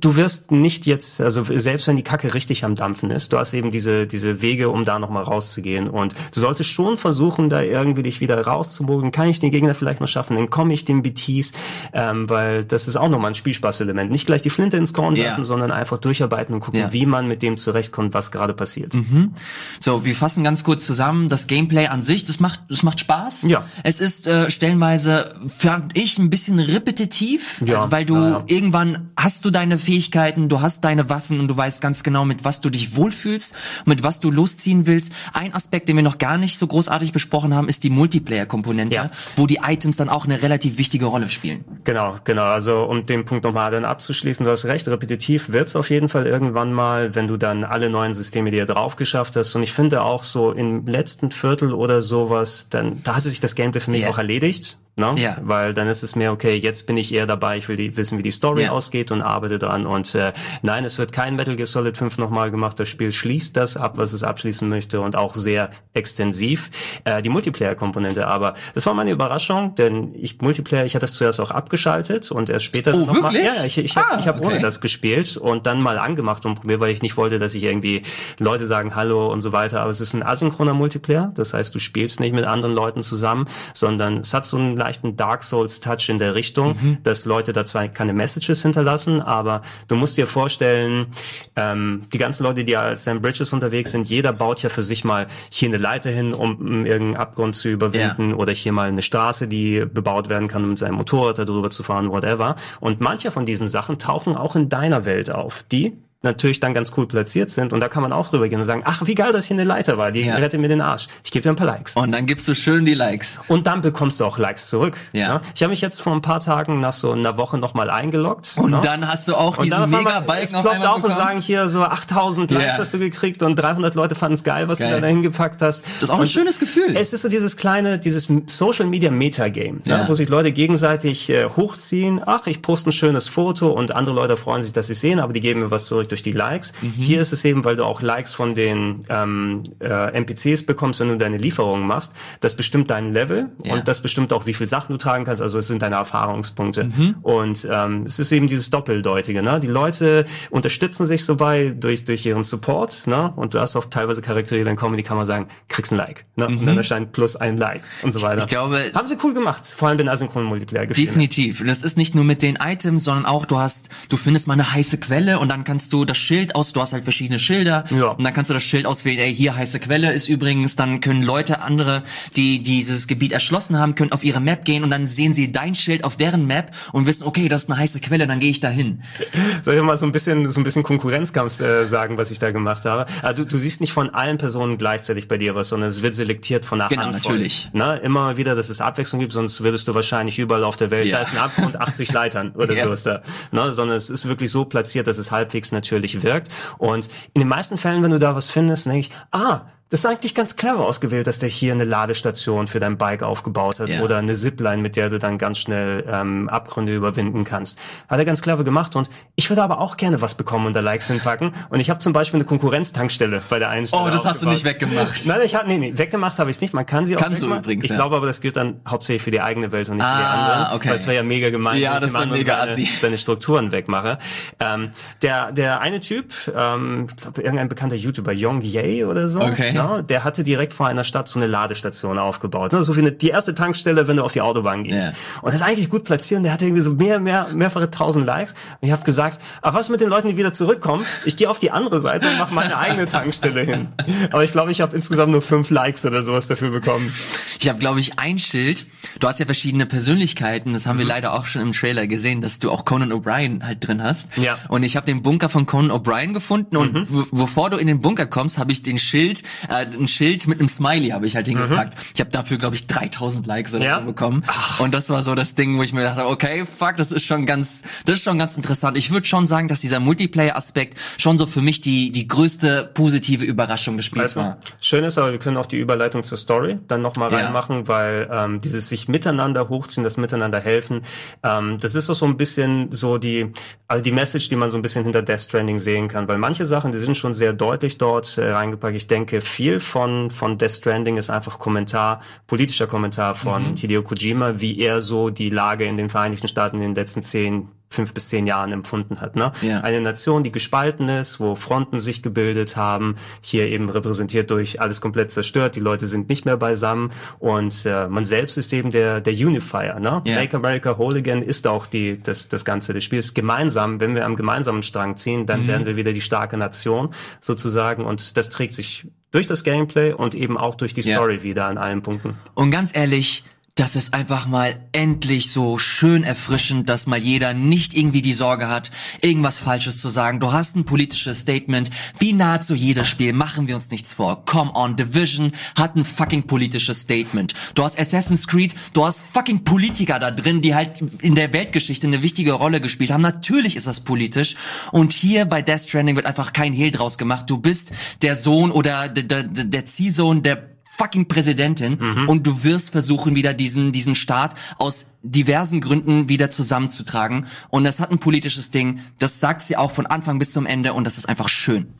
[0.00, 3.54] du wirst nicht jetzt, also selbst wenn die Kacke richtig am Dampfen ist, du hast
[3.54, 5.88] eben diese, diese Wege, um da nochmal rauszugehen.
[5.88, 9.10] Und du solltest schon versuchen, da irgendwie dich wieder rauszumogen.
[9.10, 10.36] Kann ich den Gegner vielleicht noch schaffen?
[10.36, 11.52] Dann komme ich den BTs,
[11.92, 14.10] ähm, weil das ist auch nochmal ein Spielspaßelement.
[14.18, 15.44] Nicht gleich die Flinte ins Korn werfen, ja.
[15.44, 16.92] sondern einfach durcharbeiten und gucken, ja.
[16.92, 18.94] wie man mit dem zurechtkommt, was gerade passiert.
[18.94, 19.32] Mhm.
[19.78, 21.28] So, wir fassen ganz kurz zusammen.
[21.28, 23.42] Das Gameplay an sich, das macht, das macht Spaß.
[23.42, 23.66] Ja.
[23.84, 27.76] Es ist äh, stellenweise, fand ich, ein bisschen repetitiv, ja.
[27.76, 31.56] Also, weil du ja, irgendwann hast du deine Fähigkeiten, du hast deine Waffen und du
[31.56, 33.52] weißt ganz genau, mit was du dich wohlfühlst,
[33.84, 35.12] mit was du losziehen willst.
[35.32, 39.46] Ein Aspekt, den wir noch gar nicht so großartig besprochen haben, ist die Multiplayer-Komponente, wo
[39.46, 41.64] die Items dann auch eine relativ wichtige Rolle spielen.
[41.84, 42.46] Genau, genau.
[42.46, 44.07] Also um den Punkt nochmal dann abzuschließen,
[44.44, 48.14] du hast recht, repetitiv wird's auf jeden Fall irgendwann mal, wenn du dann alle neuen
[48.14, 49.54] Systeme dir drauf geschafft hast.
[49.54, 53.54] Und ich finde auch so im letzten Viertel oder sowas, dann da hatte sich das
[53.54, 54.10] Gameplay für mich yeah.
[54.10, 55.14] auch erledigt Ne?
[55.16, 55.36] Ja.
[55.40, 58.18] Weil dann ist es mir, okay, jetzt bin ich eher dabei, ich will die, wissen,
[58.18, 58.70] wie die Story Ja.
[58.72, 59.86] ausgeht und arbeite dran.
[59.86, 60.32] Und äh,
[60.62, 62.80] nein, es wird kein Metal Gear Solid 5 nochmal gemacht.
[62.80, 66.70] Das Spiel schließt das ab, was es abschließen möchte und auch sehr extensiv.
[67.04, 71.40] Äh, die Multiplayer-Komponente aber, das war meine Überraschung, denn ich Multiplayer, ich hatte das zuerst
[71.40, 73.44] auch abgeschaltet und erst später Oh, noch mal, wirklich?
[73.44, 74.62] ja, ich, ich habe Ah, ich hab ohne okay.
[74.62, 78.02] das gespielt und dann mal angemacht und probiert, weil ich nicht wollte, dass ich irgendwie
[78.38, 79.80] Leute sagen Hallo und so weiter.
[79.82, 83.46] Aber es ist ein asynchroner Multiplayer, das heißt, du spielst nicht mit anderen Leuten zusammen,
[83.74, 86.98] sondern es hat so einen leichten Dark Souls Touch in der Richtung, Mhm.
[87.02, 91.08] dass Leute da zwar keine Messages hinterlassen, aber du musst dir vorstellen,
[91.56, 95.04] ähm, die ganzen Leute, die als Sam Bridges unterwegs sind, jeder baut ja für sich
[95.04, 99.46] mal hier eine Leiter hin, um irgendeinen Abgrund zu überwinden oder hier mal eine Straße,
[99.46, 102.56] die bebaut werden kann, um mit seinem Motorrad darüber zu fahren, whatever.
[102.80, 106.92] Und manche von diesen Sachen tauchen auch in deiner Welt auf, die natürlich dann ganz
[106.96, 109.32] cool platziert sind und da kann man auch drüber gehen und sagen, ach, wie geil,
[109.32, 110.34] dass hier eine Leiter war, die Ja.
[110.34, 111.06] rettet mir den Arsch.
[111.24, 111.94] Ich gebe dir ein paar Likes.
[111.94, 113.38] Und dann gibst du schön die Likes.
[113.46, 114.96] Und dann bekommst du auch Likes zurück.
[115.12, 115.40] Ja.
[115.54, 118.54] Ich habe mich jetzt vor ein paar Tagen nach so einer Woche nochmal eingeloggt.
[118.56, 118.80] Und ne?
[118.82, 121.04] dann hast du auch und diesen dann auf einmal, mega es auf ploppt einmal auf
[121.04, 122.78] und sagen hier so 8000 Likes Ja.
[122.78, 124.88] hast du gekriegt und 300 Leute fanden es geil, was Geil.
[124.88, 125.84] du da dahin gepackt hast.
[125.84, 126.96] Das ist auch ein und schönes Gefühl.
[126.96, 129.98] Es ist so dieses kleine, dieses Social Media Metagame, Ja.
[129.98, 132.20] ne, wo sich Leute gegenseitig äh, hochziehen.
[132.26, 135.32] Ach, ich poste ein schönes Foto und andere Leute freuen sich, dass sie sehen, aber
[135.32, 136.72] die geben mir was zurück durch die Likes.
[136.82, 136.92] Mhm.
[136.96, 141.08] Hier ist es eben, weil du auch Likes von den ähm, äh, NPCs bekommst, wenn
[141.08, 142.12] du deine Lieferungen machst.
[142.40, 143.74] Das bestimmt dein Level Ja.
[143.74, 145.42] und das bestimmt auch, wie viel Sachen du tragen kannst.
[145.42, 146.84] Also es sind deine Erfahrungspunkte.
[146.84, 147.16] Mhm.
[147.22, 149.42] Und ähm, es ist eben dieses Doppeldeutige.
[149.42, 149.60] Ne?
[149.60, 153.06] Die Leute unterstützen sich so bei durch durch ihren Support.
[153.06, 153.32] Ne?
[153.36, 155.96] Und du hast auch teilweise Charaktere, die dann kommen, die kann man sagen, kriegst ein
[155.96, 156.24] Like.
[156.36, 156.46] Ne?
[156.48, 158.36] Und dann erscheint plus ein Like und so weiter.
[158.36, 158.40] Mhm.
[158.42, 159.72] Ich glaube- haben sie cool gemacht.
[159.76, 161.08] Vor allem den asynchronen Multiplayer gespielt.
[161.08, 161.60] Definitiv.
[161.60, 164.54] Und das ist nicht nur mit den Items, sondern auch du hast, du findest mal
[164.54, 167.84] eine heiße Quelle und dann kannst du das Schild aus, du hast halt verschiedene Schilder
[167.90, 168.08] Ja.
[168.08, 171.22] und dann kannst du das Schild auswählen, ey, hier heiße Quelle ist übrigens, dann können
[171.22, 172.02] Leute, andere,
[172.36, 175.74] die dieses Gebiet erschlossen haben, können auf ihre Map gehen und dann sehen sie dein
[175.74, 178.60] Schild auf deren Map und wissen, okay, das ist eine heiße Quelle, dann gehe ich
[178.60, 179.02] da hin.
[179.62, 182.50] Soll ich mal so ein bisschen, so ein bisschen Konkurrenzkampf äh, sagen, was ich da
[182.50, 183.06] gemacht habe?
[183.22, 186.14] Ah, du, du siehst nicht von allen Personen gleichzeitig bei dir was, sondern es wird
[186.14, 187.32] selektiert von einer Genau, Handvoll.
[187.34, 187.68] natürlich.
[187.72, 191.06] Na, immer wieder, dass es Abwechslung gibt, sonst würdest du wahrscheinlich überall auf der Welt,
[191.06, 191.16] Ja.
[191.18, 192.84] da ist ein Abgrund, 80 Leitern oder Ja.
[192.84, 193.22] so ist da.
[193.52, 195.87] Na, sondern es ist wirklich so platziert, dass es halbwegs natürlich
[196.22, 196.48] wirkt.
[196.78, 200.06] Und in den meisten Fällen, wenn du da was findest, denke ich, ah, das ist
[200.06, 204.02] eigentlich ganz clever ausgewählt, dass der hier eine Ladestation für dein Bike aufgebaut hat Ja.
[204.02, 207.78] oder eine Zipline, mit der du dann ganz schnell ähm, Abgründe überwinden kannst.
[208.08, 210.80] Hat er ganz clever gemacht und ich würde aber auch gerne was bekommen und da
[210.80, 211.52] Likes hinpacken.
[211.70, 214.48] Und ich habe zum Beispiel eine Konkurrenztankstelle bei der einen Stelle Oh, das hast du
[214.48, 214.52] aufgebaut.
[214.52, 215.26] nicht weggemacht.
[215.26, 216.74] Nein, ich hab, nee, nee, weggemacht habe ich nicht.
[216.74, 217.64] Man kann sie auch Kannst du wegmachen.
[217.64, 217.96] übrigens, Ich ja.
[217.96, 220.52] glaube aber, das gilt dann hauptsächlich für die eigene Welt und nicht für die Ah,
[220.64, 220.76] anderen.
[220.76, 220.88] okay.
[220.90, 222.88] Weil es wäre ja mega gemein, Ja, wenn ich das dem mega seine, assi.
[223.00, 224.18] seine Strukturen wegmache.
[224.60, 224.90] Ähm,
[225.22, 229.72] der, der eine Typ, ähm, ich glaube, irgendein bekannter YouTuber, Yong Ye oder so, Okay.
[229.78, 232.72] Ja, der hatte direkt vor einer Stadt so eine Ladestation aufgebaut.
[232.72, 232.82] Ne?
[232.82, 235.06] So wie eine, die erste Tankstelle, wenn du auf die Autobahn gehst.
[235.06, 235.12] Ja.
[235.42, 238.26] Und das ist eigentlich gut platziert und der hatte irgendwie so mehr, mehr, mehrfache tausend
[238.26, 238.52] Likes.
[238.80, 241.04] Und ich habe gesagt, aber was mit den Leuten, die wieder zurückkommen?
[241.24, 243.88] Ich gehe auf die andere Seite und mache meine eigene Tankstelle hin.
[244.30, 247.12] Aber ich glaube, ich habe insgesamt nur fünf Likes oder sowas dafür bekommen.
[247.60, 248.86] Ich habe, glaube ich, ein Schild.
[249.20, 250.72] Du hast ja verschiedene Persönlichkeiten.
[250.72, 251.00] Das haben Mhm.
[251.00, 254.36] wir leider auch schon im Trailer gesehen, dass du auch Conan O'Brien halt drin hast.
[254.36, 254.54] Ja.
[254.54, 254.60] Mhm.
[254.70, 258.00] Und ich habe den Bunker von Conan O'Brien gefunden und w- bevor du in den
[258.00, 261.46] Bunker kommst, habe ich den Schild, äh, ein Schild mit einem Smiley habe ich halt
[261.48, 261.94] hingepackt.
[262.14, 263.88] Ich habe dafür, glaube ich, 3000 Likes oder Mhm.
[263.88, 263.98] Ja?
[264.00, 264.44] so bekommen.
[264.78, 267.46] Und das war so das Ding, wo ich mir dachte, okay, fuck, das ist schon
[267.46, 268.96] ganz, das ist schon ganz interessant.
[268.98, 273.44] Ich würde schon sagen, dass dieser Multiplayer-Aspekt schon so für mich die die größte positive
[273.44, 274.58] Überraschung des Spiels du, war.
[274.80, 277.38] schön ist aber, wir können auch die Überleitung zur Story dann nochmal Ja.
[277.38, 281.02] reinmachen, weil ähm, dieses sich miteinander hochziehen, das miteinander helfen,
[281.42, 283.52] ähm, das ist auch so ein bisschen so die,
[283.86, 286.64] also die Message, die man so ein bisschen hinter Death Stranding sehen kann, weil manche
[286.64, 288.96] Sachen, die sind schon sehr deutlich dort äh, reingepackt.
[288.96, 293.76] Ich denke, viel von von Death Stranding ist einfach Kommentar, politischer Kommentar von Mhm.
[293.76, 297.66] Hideo Kojima, wie er so die Lage in den Vereinigten Staaten in den letzten zehn
[297.90, 299.34] fünf bis zehn Jahren empfunden hat.
[299.34, 299.50] Ne?
[299.62, 299.80] Ja.
[299.80, 305.00] Eine Nation, die gespalten ist, wo Fronten sich gebildet haben, hier eben repräsentiert durch alles
[305.00, 309.20] komplett zerstört, die Leute sind nicht mehr beisammen und äh, man selbst ist eben der
[309.20, 309.98] der Unifier.
[309.98, 310.22] Ne?
[310.24, 310.36] Ja.
[310.36, 313.34] Make America Whole Again ist auch die das das Ganze des Spiels.
[313.34, 317.08] Gemeinsam, wenn wir am gemeinsamen Strang ziehen, dann werden wir wieder die starke Nation
[317.40, 321.16] sozusagen und das trägt sich durch das Gameplay und eben auch durch die Ja.
[321.16, 322.34] Story wieder an allen Punkten.
[322.54, 323.44] Und ganz ehrlich,
[323.78, 328.66] das ist einfach mal endlich so schön erfrischend, dass mal jeder nicht irgendwie die Sorge
[328.68, 330.40] hat, irgendwas Falsches zu sagen.
[330.40, 331.88] Du hast ein politisches Statement,
[332.18, 334.44] wie nahezu jedes Spiel, machen wir uns nichts vor.
[334.46, 337.54] Come on, Division hat ein fucking politisches Statement.
[337.76, 342.08] Du hast Assassin's Creed, du hast fucking Politiker da drin, die halt in der Weltgeschichte
[342.08, 343.22] eine wichtige Rolle gespielt haben.
[343.22, 344.56] Natürlich ist das politisch.
[344.90, 347.48] Und hier bei Death Stranding wird einfach kein Hehl draus gemacht.
[347.48, 352.28] Du bist der Sohn oder der, der, der Ziehsohn der fucking Präsidentin mhm.
[352.28, 357.46] und du wirst versuchen, wieder diesen, diesen Staat aus diversen Gründen wieder zusammenzutragen.
[357.70, 359.00] Und das hat ein politisches Ding.
[359.18, 361.94] Das sagt sie auch von Anfang bis zum Ende und das ist einfach schön.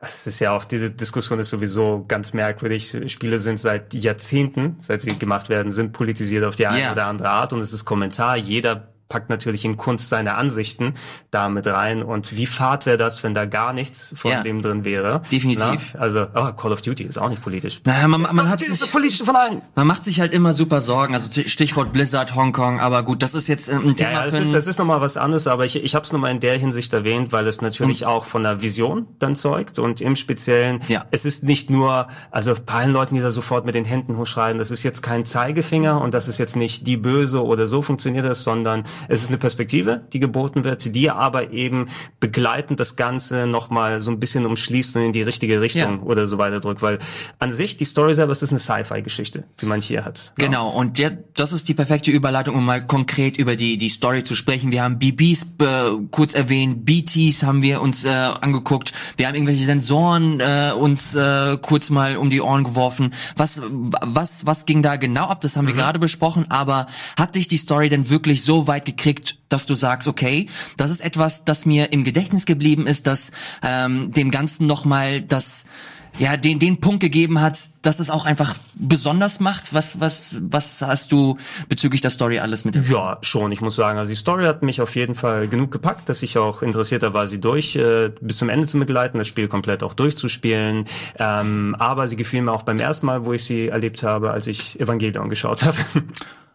[0.00, 2.94] Es ist ja auch, diese Diskussion ist sowieso ganz merkwürdig.
[3.06, 6.92] Spiele sind seit Jahrzehnten, seit sie gemacht werden, sind politisiert auf die eine yeah.
[6.92, 8.36] oder andere Art und es ist Kommentar.
[8.36, 10.94] Jeder packt natürlich in Kunst seine Ansichten
[11.30, 12.02] da mit rein.
[12.02, 15.22] Und wie fad wäre das, wenn da gar nichts von ja, dem drin wäre?
[15.30, 15.94] Definitiv.
[15.94, 16.00] Na?
[16.00, 17.80] Also, oh, Call of Duty ist auch nicht politisch.
[17.84, 19.62] Naja, man, man hat sich, politisch von allen.
[19.74, 21.14] Man macht sich halt immer super Sorgen.
[21.14, 22.80] Also Stichwort Blizzard, Hongkong.
[22.80, 24.10] Aber gut, das ist jetzt ein Thema.
[24.10, 25.46] Ja, ja das, ist, das ist nochmal was anderes.
[25.46, 28.08] Aber ich, ich habe es nochmal in der Hinsicht erwähnt, weil es natürlich mhm.
[28.08, 29.78] auch von der Vision dann zeugt.
[29.78, 31.04] Und im Speziellen, ja.
[31.10, 34.58] es ist nicht nur, also bei allen Leuten, die da sofort mit den Händen hochschreien,
[34.58, 38.26] das ist jetzt kein Zeigefinger und das ist jetzt nicht die Böse oder so funktioniert
[38.26, 41.88] das, sondern es ist eine Perspektive, die geboten wird, die aber eben
[42.20, 46.02] begleitend das Ganze nochmal so ein bisschen umschließt und in die richtige Richtung ja.
[46.02, 46.82] oder so weiter drückt.
[46.82, 46.98] Weil
[47.38, 50.32] an sich, die Story selber, es ist eine Sci-Fi-Geschichte, die man hier hat.
[50.38, 50.74] Genau, ja.
[50.74, 54.34] und der, das ist die perfekte Überleitung, um mal konkret über die, die Story zu
[54.34, 54.72] sprechen.
[54.72, 59.66] Wir haben BBs äh, kurz erwähnt, BTs haben wir uns äh, angeguckt, wir haben irgendwelche
[59.66, 63.12] Sensoren äh, uns äh, kurz mal um die Ohren geworfen.
[63.36, 65.40] Was, was, was ging da genau ab?
[65.40, 65.78] Das haben wir mhm.
[65.78, 66.86] gerade besprochen, aber
[67.18, 71.00] hat dich die Story denn wirklich so weit gekriegt, dass du sagst, okay, das ist
[71.00, 73.30] etwas, das mir im Gedächtnis geblieben ist, das
[73.62, 75.64] ähm, dem Ganzen nochmal das
[76.18, 79.74] ja, den, den Punkt gegeben hat, dass es auch einfach besonders macht.
[79.74, 81.36] Was, was, was hast du
[81.68, 82.76] bezüglich der Story alles mit?
[82.88, 83.52] Ja, schon.
[83.52, 86.38] Ich muss sagen, also die Story hat mich auf jeden Fall genug gepackt, dass ich
[86.38, 89.94] auch interessierter war, sie durch äh, bis zum Ende zu begleiten, das Spiel komplett auch
[89.94, 90.86] durchzuspielen.
[91.18, 94.46] Ähm, aber sie gefiel mir auch beim ersten Mal, wo ich sie erlebt habe, als
[94.46, 95.76] ich Evangelion geschaut habe.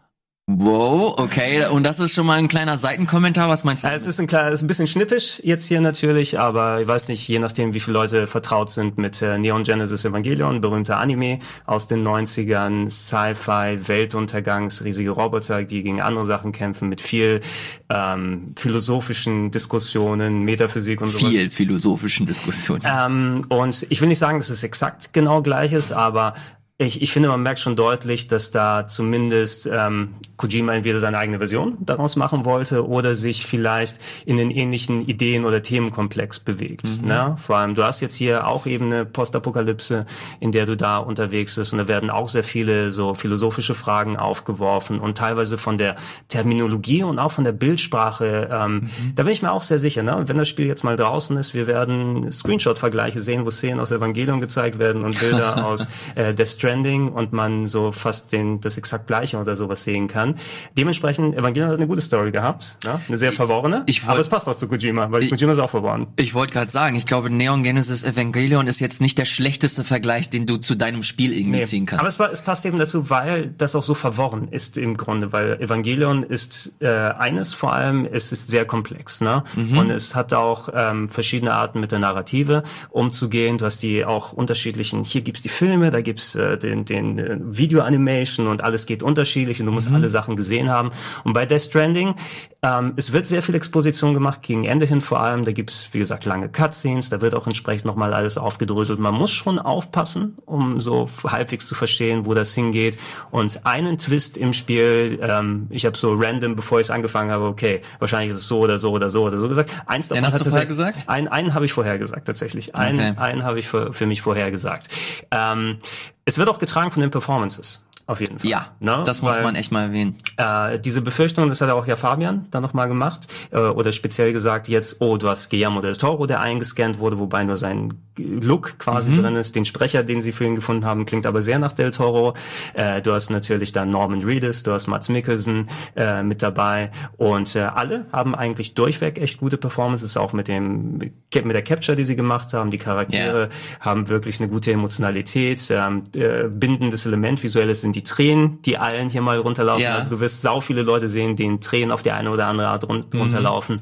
[0.58, 1.66] Wow, okay.
[1.66, 3.48] Und das ist schon mal ein kleiner Seitenkommentar.
[3.48, 3.88] Was meinst du?
[3.88, 7.08] Ja, es ist ein kleiner, ist ein bisschen schnippisch jetzt hier natürlich, aber ich weiß
[7.08, 11.38] nicht, je nachdem, wie viele Leute vertraut sind mit äh, Neon Genesis Evangelion, berühmter Anime
[11.66, 17.40] aus den 90ern, Sci-Fi, Weltuntergangs, riesige Roboter, die gegen andere Sachen kämpfen, mit viel
[17.88, 21.30] ähm, philosophischen Diskussionen, Metaphysik und sowas.
[21.30, 22.82] Viel philosophischen Diskussionen.
[22.84, 26.34] Ähm, und ich will nicht sagen, dass es exakt genau gleich ist, aber
[26.82, 31.38] ich, ich finde, man merkt schon deutlich, dass da zumindest ähm, Kojima entweder seine eigene
[31.38, 37.00] Version daraus machen wollte oder sich vielleicht in den ähnlichen Ideen oder Themenkomplex bewegt.
[37.00, 37.08] Mhm.
[37.08, 37.36] Ne?
[37.44, 40.04] Vor allem, du hast jetzt hier auch eben eine Postapokalypse,
[40.40, 44.16] in der du da unterwegs bist und da werden auch sehr viele so philosophische Fragen
[44.16, 45.94] aufgeworfen und teilweise von der
[46.28, 48.48] Terminologie und auch von der Bildsprache.
[48.50, 48.88] Ähm, mhm.
[49.14, 50.02] Da bin ich mir auch sehr sicher.
[50.02, 50.24] Ne?
[50.26, 54.40] wenn das Spiel jetzt mal draußen ist, wir werden Screenshot-Vergleiche sehen, wo Szenen aus Evangelium
[54.40, 59.06] gezeigt werden und Bilder aus äh, Death Stranding und man so fast den das exakt
[59.06, 60.36] gleiche oder sowas sehen kann.
[60.76, 63.00] Dementsprechend, Evangelion hat eine gute Story gehabt, ne?
[63.06, 65.58] eine sehr verworrene, ich, ich aber es passt auch zu Kojima, weil ich, Kojima ist
[65.58, 66.06] auch verworren.
[66.16, 70.30] Ich wollte gerade sagen, ich glaube Neon Genesis Evangelion ist jetzt nicht der schlechteste Vergleich,
[70.30, 72.18] den du zu deinem Spiel irgendwie nee, ziehen kannst.
[72.18, 75.60] Aber es, es passt eben dazu, weil das auch so verworren ist im Grunde, weil
[75.60, 79.44] Evangelion ist äh, eines vor allem, es ist sehr komplex, ne?
[79.56, 79.78] Mhm.
[79.78, 83.58] Und es hat auch ähm, verschiedene Arten mit der Narrative umzugehen.
[83.58, 87.38] Du hast die auch unterschiedlichen, hier gibt's die Filme, da gibt's äh, den, den äh,
[87.40, 89.96] Video-Animation und alles geht unterschiedlich und du musst mhm.
[89.96, 90.90] alle Sachen gesehen haben.
[91.24, 92.14] Und bei Death Stranding,
[92.62, 95.44] ähm, es wird sehr viel Exposition gemacht, gegen Ende hin vor allem.
[95.44, 98.98] Da gibt's wie gesagt, lange Cutscenes, da wird auch entsprechend nochmal alles aufgedröselt.
[98.98, 102.98] Man muss schon aufpassen, um so halbwegs zu verstehen, wo das hingeht.
[103.30, 107.44] Und einen Twist im Spiel, ähm, ich habe so random, bevor ich es angefangen habe,
[107.44, 109.70] okay, wahrscheinlich ist es so oder so oder so oder so gesagt.
[109.86, 111.08] Eins davon hast du vorher gesagt?
[111.08, 112.74] Einen, einen habe ich vorher gesagt, tatsächlich.
[112.74, 113.20] Einen, okay.
[113.20, 114.88] einen habe ich für, für mich vorher gesagt.
[115.30, 115.78] Ähm,
[116.24, 117.82] es wird auch getragen von den Performances.
[118.12, 118.50] Auf jeden Fall.
[118.50, 119.02] Ja, ne?
[119.06, 120.18] das muss Weil, man echt mal erwähnen.
[120.36, 124.68] Äh, diese Befürchtung, das hat auch ja Fabian dann nochmal gemacht, äh, oder speziell gesagt
[124.68, 129.12] jetzt, oh, du hast Guillermo del Toro, der eingescannt wurde, wobei nur sein Look quasi
[129.12, 129.22] mhm.
[129.22, 129.56] drin ist.
[129.56, 132.34] Den Sprecher, den sie für ihn gefunden haben, klingt aber sehr nach del Toro.
[132.74, 137.56] Äh, du hast natürlich dann Norman Reedus, du hast Mats Mikkelsen äh, mit dabei und
[137.56, 142.04] äh, alle haben eigentlich durchweg echt gute Performances, auch mit dem mit der Capture, die
[142.04, 142.70] sie gemacht haben.
[142.70, 143.48] Die Charaktere yeah.
[143.80, 149.08] haben wirklich eine gute Emotionalität, ähm, äh, bindendes Element, visuelles sind die Tränen, die allen
[149.08, 149.82] hier mal runterlaufen.
[149.82, 149.94] Ja.
[149.94, 152.88] Also du wirst sau viele Leute sehen, denen Tränen auf die eine oder andere Art
[152.88, 153.20] run mhm.
[153.20, 153.80] runterlaufen.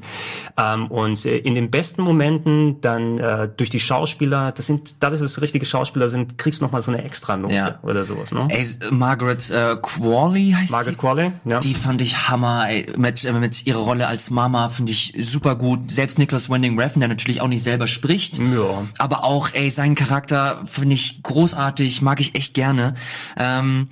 [0.57, 5.21] Ähm, und äh, in den besten Momenten dann äh, durch die Schauspieler, das sind, dadurch,
[5.21, 7.79] dass es richtige Schauspieler sind, kriegst du noch mal so eine extra Note ja.
[7.83, 8.31] oder sowas.
[8.31, 8.47] Ne?
[8.49, 10.99] Ey, Margaret äh, Qualley heißt Margaret sie?
[10.99, 11.59] Qualley, ja.
[11.59, 12.69] Die fand ich Hammer.
[12.69, 15.91] Ey, mit, äh, mit ihrer Rolle als Mama finde ich super gut.
[15.91, 18.83] Selbst Nicholas Winding Refn, der natürlich auch nicht selber spricht, ja.
[18.97, 22.95] aber auch, ey, seinen Charakter finde ich großartig, mag ich echt gerne.
[23.37, 23.87] Ähm,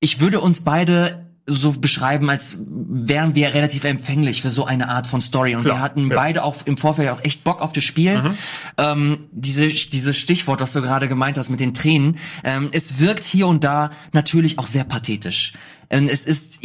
[0.00, 5.06] ich würde uns beide so beschreiben, als wären wir relativ empfänglich für so eine Art
[5.06, 5.54] von Story.
[5.56, 6.16] Und Klar, wir hatten ja.
[6.16, 8.22] beide auch im Vorfeld auch echt Bock auf das Spiel.
[8.22, 8.38] Mhm.
[8.78, 13.24] Ähm, diese, dieses Stichwort, was du gerade gemeint hast mit den Tränen, ähm, es wirkt
[13.24, 15.54] hier und da natürlich auch sehr pathetisch.
[15.92, 16.60] Und es ist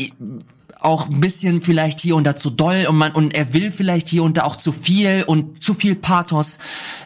[0.79, 4.07] auch ein bisschen vielleicht hier und da zu doll und man und er will vielleicht
[4.07, 6.59] hier und da auch zu viel und zu viel Pathos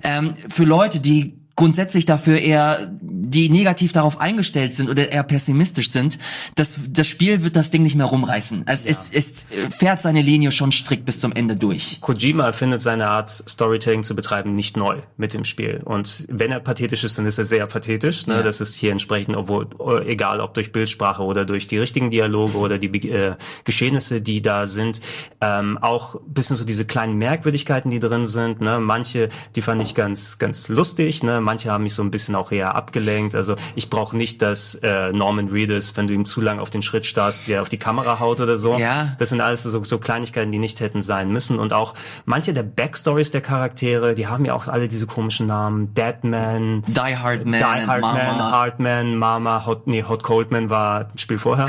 [0.04, 5.92] ähm, für Leute, die grundsätzlich dafür eher, die negativ darauf eingestellt sind oder eher pessimistisch
[5.92, 6.18] sind,
[6.56, 8.64] das, das Spiel wird das Ding nicht mehr rumreißen.
[8.66, 8.92] Es, ja.
[8.92, 9.46] es, es
[9.78, 11.98] fährt seine Linie schon strikt bis zum Ende durch.
[12.00, 15.82] Kojima findet seine Art, Storytelling zu betreiben, nicht neu mit dem Spiel.
[15.84, 18.26] Und wenn er pathetisch ist, dann ist er sehr pathetisch.
[18.26, 18.36] Ne?
[18.36, 18.42] Ja.
[18.42, 19.68] Das ist hier entsprechend, obwohl,
[20.08, 24.66] egal ob durch Bildsprache oder durch die richtigen Dialoge oder die äh, Geschehnisse, die da
[24.66, 25.02] sind,
[25.42, 28.62] ähm, auch bisschen so diese kleinen Merkwürdigkeiten, die drin sind.
[28.62, 28.80] Ne?
[28.80, 31.22] Manche, die fand ich ganz, ganz lustig.
[31.22, 31.42] Ne?
[31.50, 33.34] Manche haben mich so ein bisschen auch eher abgelenkt.
[33.34, 36.84] Also ich brauche nicht, dass äh, Norman Reedus, wenn du ihm zu lang auf den
[36.84, 38.78] Schritt starrst, der auf die Kamera haut oder so.
[38.78, 39.16] Ja.
[39.18, 41.58] Das sind alles so, so Kleinigkeiten, die nicht hätten sein müssen.
[41.58, 41.96] Und auch
[42.26, 45.92] manche der Backstories der Charaktere, die haben ja auch alle diese komischen Namen.
[45.96, 48.14] Deadman, Die Hard Man, Die Hard Mama.
[48.14, 51.66] Man, Hardman, Mama, Hot, nee, Hot Coldman war ein Spiel vorher.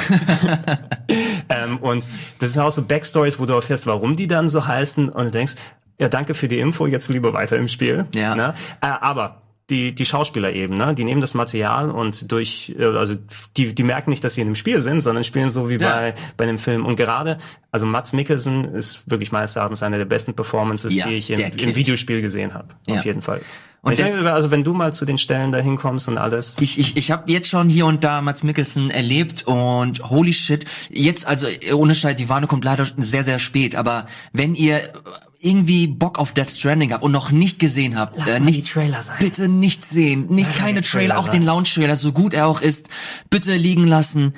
[1.48, 2.06] ähm, und
[2.38, 5.30] das sind auch so Backstories, wo du erfährst, warum die dann so heißen und du
[5.30, 5.54] denkst,
[5.98, 8.06] ja, danke für die Info, jetzt lieber weiter im Spiel.
[8.14, 8.34] Ja.
[8.34, 8.54] Ne?
[8.80, 10.94] Äh, aber die, die Schauspieler eben, ne?
[10.94, 13.14] Die nehmen das Material und durch, äh, also
[13.56, 15.90] die, die merken nicht, dass sie in dem Spiel sind, sondern spielen so wie ja.
[15.90, 16.84] bei, bei einem Film.
[16.84, 17.38] Und gerade,
[17.70, 21.40] also Mats Mikkelsen ist wirklich meines Erachtens eine der besten Performances, ja, die ich im,
[21.40, 22.68] im Videospiel gesehen habe.
[22.86, 22.96] Ja.
[22.98, 23.40] Auf jeden Fall.
[23.82, 26.58] Und ich denke, also wenn du mal zu den Stellen da hinkommst und alles.
[26.60, 30.66] Ich, ich, ich habe jetzt schon hier und da Mats Mikkelsen erlebt und holy shit,
[30.90, 34.92] jetzt, also ohne Scheiß, die Warnung kommt leider sehr, sehr spät, aber wenn ihr
[35.40, 39.00] irgendwie Bock auf Death Stranding habt und noch nicht gesehen habt, Lass äh, nicht, Trailer
[39.00, 39.16] sein.
[39.18, 42.88] bitte nicht sehen, nicht keine Trailer, Trailer, auch den Launch-Trailer, so gut er auch ist,
[43.30, 44.34] bitte liegen lassen.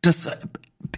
[0.00, 0.28] Das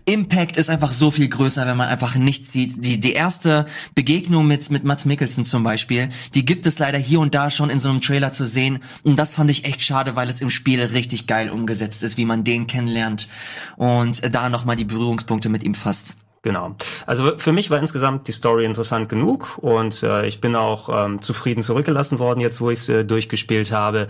[0.07, 2.85] Impact ist einfach so viel größer, wenn man einfach nichts sieht.
[2.85, 7.21] Die, die erste Begegnung mit, mit Mats Mikkelsen zum Beispiel, die gibt es leider hier
[7.21, 8.81] und da schon in so einem Trailer zu sehen.
[9.03, 12.27] Und das fand ich echt schade, weil es im Spiel richtig geil umgesetzt ist, wie
[12.27, 13.29] man den kennenlernt
[13.77, 16.17] und da nochmal die Berührungspunkte mit ihm fasst.
[16.45, 16.77] Genau.
[17.07, 21.23] Also für mich war insgesamt die Story interessant genug und äh, ich bin auch ähm,
[21.23, 24.09] zufrieden zurückgelassen worden, jetzt wo ich es äh, durchgespielt habe.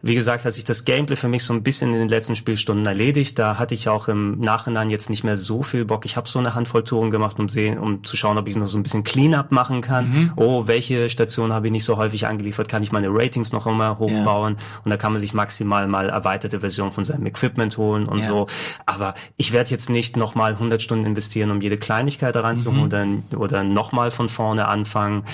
[0.00, 2.86] Wie gesagt, hat sich das Gameplay für mich so ein bisschen in den letzten Spielstunden
[2.86, 3.38] erledigt.
[3.38, 6.06] Da hatte ich auch im Nachhinein jetzt nicht mehr so viel Bock.
[6.06, 8.66] Ich habe so eine Handvoll Touren gemacht, um sehen, um zu schauen, ob ich noch
[8.66, 10.08] so ein bisschen Cleanup machen kann.
[10.08, 10.32] Mhm.
[10.36, 12.66] Oh, welche Station habe ich nicht so häufig angeliefert?
[12.66, 14.56] Kann ich meine Ratings noch immer hochbauen?
[14.58, 14.80] Ja.
[14.84, 18.28] Und da kann man sich maximal mal erweiterte Version von seinem Equipment holen und ja.
[18.28, 18.46] so.
[18.86, 23.24] Aber ich werde jetzt nicht noch mal 100 Stunden investieren, um jede jede Kleinigkeit reinzuholen
[23.30, 23.36] mhm.
[23.36, 25.24] oder, oder nochmal von vorne anfangen.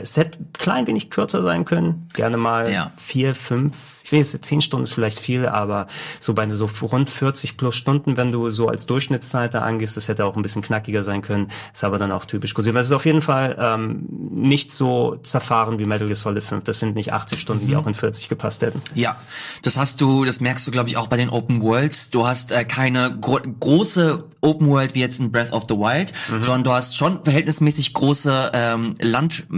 [0.00, 2.08] Es hätte klein wenig kürzer sein können.
[2.12, 2.92] Gerne mal ja.
[2.96, 5.86] vier, fünf ich weiß, zehn Stunden ist vielleicht viel, aber
[6.18, 10.08] so bei so rund 40 plus Stunden, wenn du so als Durchschnittszeit da angehst, das
[10.08, 12.74] hätte auch ein bisschen knackiger sein können, ist aber dann auch typisch kursiv.
[12.74, 16.64] Es ist auf jeden Fall ähm, nicht so zerfahren wie Metal Gear Solid 5.
[16.64, 17.80] Das sind nicht 80 Stunden, die mhm.
[17.80, 18.82] auch in 40 gepasst hätten.
[18.94, 19.16] Ja,
[19.62, 22.10] das hast du, das merkst du, glaube ich, auch bei den Open Worlds.
[22.10, 26.12] Du hast äh, keine gro große Open World wie jetzt in Breath of the Wild,
[26.28, 26.42] mhm.
[26.42, 29.48] sondern du hast schon verhältnismäßig große ähm, Landmarks,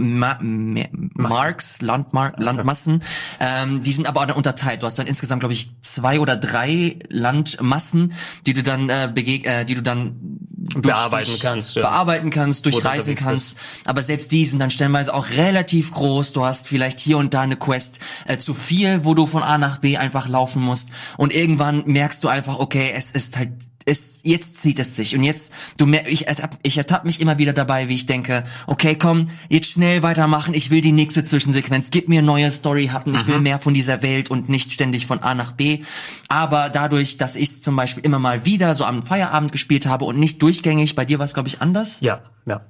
[1.81, 3.03] Landmark, Landmassen.
[3.39, 4.81] Ähm, die sind aber auch unterteilt.
[4.81, 8.13] Du hast dann insgesamt, glaube ich, zwei oder drei Landmassen,
[8.45, 10.39] die du dann äh, begeg äh, die du dann
[10.81, 11.81] bearbeiten kannst, ja.
[11.83, 13.55] bearbeiten kannst, durchreisen kannst.
[13.55, 13.87] Bist.
[13.87, 16.33] Aber selbst die sind dann stellenweise auch relativ groß.
[16.33, 19.57] Du hast vielleicht hier und da eine Quest äh, zu viel, wo du von A
[19.57, 20.91] nach B einfach laufen musst.
[21.17, 23.51] Und irgendwann merkst du einfach, okay, es ist halt
[23.85, 25.15] es, jetzt zieht es sich.
[25.15, 28.43] Und jetzt, du mer ich ertapp, ich ertapp mich immer wieder dabei, wie ich denke,
[28.67, 33.27] okay, komm, jetzt schnell weitermachen, ich will die nächste Zwischensequenz, gib mir neue Story-Happen, ich
[33.27, 35.79] will mehr von dieser Welt und nicht ständig von A nach B.
[36.27, 40.17] Aber dadurch, dass ich zum Beispiel immer mal wieder so am Feierabend gespielt habe und
[40.17, 41.97] nicht durchgängig, bei dir war es, glaube ich, anders.
[42.01, 42.21] Ja.
[42.45, 42.61] Ja.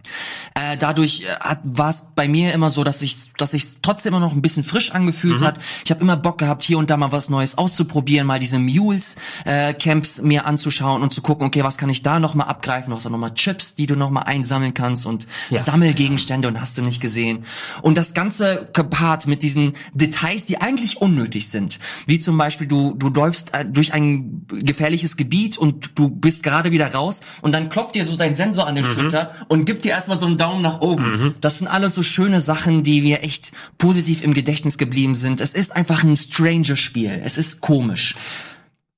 [0.53, 4.19] Äh, dadurch äh, war es bei mir immer so, dass ich dass ich trotzdem immer
[4.19, 5.45] noch ein bisschen frisch angefühlt mhm.
[5.45, 5.59] hat.
[5.83, 9.15] Ich habe immer Bock gehabt, hier und da mal was Neues auszuprobieren, mal diese Mules
[9.45, 12.89] äh, Camps mir anzuschauen und zu gucken, okay, was kann ich da noch mal abgreifen?
[12.89, 15.59] Du hast auch noch mal Chips, die du noch mal einsammeln kannst und ja.
[15.59, 17.45] Sammelgegenstände und hast du nicht gesehen.
[17.81, 22.93] Und das ganze gepaart mit diesen Details, die eigentlich unnötig sind, wie zum Beispiel du
[22.95, 27.69] du läufst äh, durch ein gefährliches Gebiet und du bist gerade wieder raus und dann
[27.69, 28.89] klopft dir so dein Sensor an den mhm.
[28.89, 31.03] Schulter und gibt dir erstmal so einen Daumen nach oben.
[31.03, 31.35] Mhm.
[31.41, 35.41] Das sind alles so schöne Sachen, die mir echt positiv im Gedächtnis geblieben sind.
[35.41, 37.21] Es ist einfach ein strange Spiel.
[37.23, 38.15] Es ist komisch.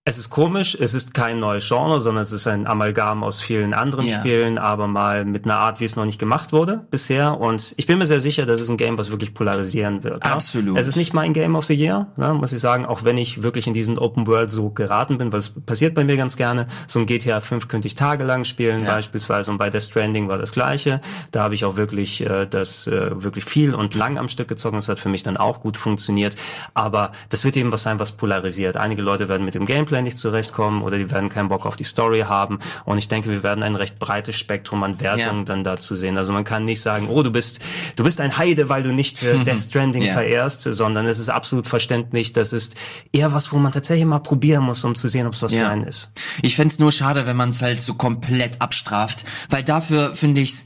[0.08, 3.74] Es ist komisch, es ist kein neues Genre, sondern es ist ein Amalgam aus vielen
[3.74, 4.20] anderen ja.
[4.20, 7.39] Spielen, aber mal mit einer Art, wie es noch nicht gemacht wurde bisher.
[7.39, 10.22] Und ich bin mir sehr sicher, das ist ein Game, was wirklich polarisieren wird.
[10.22, 10.76] Absolut.
[10.76, 10.82] Ja?
[10.82, 13.41] Es ist nicht mein Game of the Year, ne, muss ich sagen, auch wenn ich
[13.41, 16.68] wirklich in diesen Open World so geraten bin, weil es passiert bei mir ganz gerne.
[16.86, 18.91] So ein GTA 5 könnte ich tagelang spielen ja.
[18.91, 21.01] beispielsweise und bei Death Stranding war das gleiche.
[21.32, 24.76] Da habe ich auch wirklich äh, das äh, wirklich viel und lang am Stück gezogen.
[24.76, 26.36] Das hat für mich dann auch gut funktioniert.
[26.76, 28.78] Aber das wird eben was sein, was polarisiert.
[28.78, 31.84] Einige Leute werden mit dem Gameplay Nicht zurechtkommen oder die werden keinen Bock auf die
[31.84, 32.60] Story haben.
[32.86, 35.46] Und ich denke, wir werden ein recht breites Spektrum an Wertungen ja.
[35.46, 36.18] dann dazu sehen.
[36.18, 37.60] Also man kann nicht sagen, oh, du bist,
[37.96, 40.14] du bist ein Heide, weil du nicht äh, Death Stranding ja.
[40.14, 42.34] verehrst, sondern es ist absolut verständlich.
[42.34, 42.76] Das ist
[43.12, 45.66] eher was, wo man tatsächlich mal probieren muss, um zu sehen, ob es was ja.
[45.66, 46.12] für einen ist.
[46.41, 50.66] Ich fände nur schade, wenn man es halt so komplett abstraft, weil dafür finde ich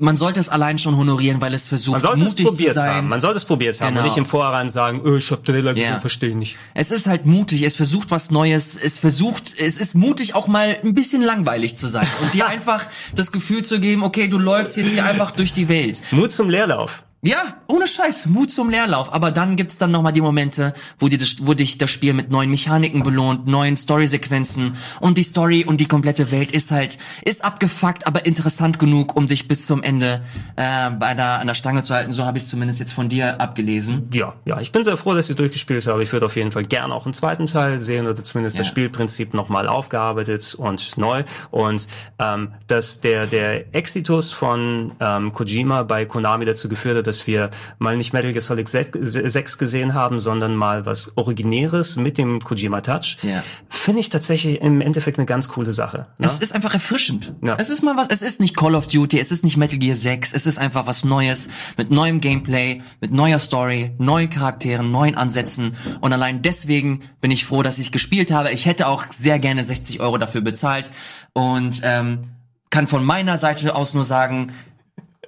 [0.00, 2.94] man sollte es allein schon honorieren, weil es versucht, man mutig es zu sein.
[2.96, 3.08] Haben.
[3.08, 4.00] Man sollte es probiert haben genau.
[4.00, 6.00] und nicht im Vorhinein sagen, oh, ich hab Trailer gesehen, ja.
[6.00, 6.56] verstehe nicht.
[6.72, 10.78] Es ist halt mutig, es versucht was Neues, es versucht, es ist mutig auch mal
[10.82, 14.76] ein bisschen langweilig zu sein und dir einfach das Gefühl zu geben, okay, du läufst
[14.76, 16.00] jetzt hier einfach durch die Welt.
[16.12, 17.04] Mut zum Leerlauf.
[17.24, 19.10] Ja, ohne Scheiß, Mut zum Leerlauf.
[19.14, 22.50] Aber dann gibt's dann nochmal die Momente, wo, die, wo dich das Spiel mit neuen
[22.50, 28.06] Mechaniken belohnt, neuen Storysequenzen und die Story und die komplette Welt ist halt, ist abgefuckt,
[28.06, 30.20] aber interessant genug, um dich bis zum Ende
[30.56, 32.12] äh, bei der, an der Stange zu halten.
[32.12, 34.10] So habe ich zumindest jetzt von dir abgelesen.
[34.12, 36.02] Ja, ja, ich bin sehr froh, dass ich durchgespielt habe.
[36.02, 38.60] Ich würde auf jeden Fall gerne auch einen zweiten Teil sehen oder zumindest ja.
[38.60, 41.24] das Spielprinzip nochmal aufgearbeitet und neu.
[41.50, 47.28] Und ähm, dass der, der Exitus von ähm, Kojima bei Konami dazu geführt hat, dass
[47.28, 52.40] wir mal nicht Metal Gear Solid 6 gesehen haben, sondern mal was Originäres mit dem
[52.40, 53.42] Kojima Touch, ja.
[53.68, 56.08] finde ich tatsächlich im Endeffekt eine ganz coole Sache.
[56.18, 56.26] Ne?
[56.26, 57.34] Es ist einfach erfrischend.
[57.44, 57.54] Ja.
[57.56, 59.94] Es ist mal was, es ist nicht Call of Duty, es ist nicht Metal Gear
[59.94, 61.48] 6, es ist einfach was Neues,
[61.78, 67.44] mit neuem Gameplay, mit neuer Story, neuen Charakteren, neuen Ansätzen und allein deswegen bin ich
[67.44, 68.50] froh, dass ich gespielt habe.
[68.50, 70.90] Ich hätte auch sehr gerne 60 Euro dafür bezahlt
[71.32, 72.22] und ähm,
[72.70, 74.52] kann von meiner Seite aus nur sagen,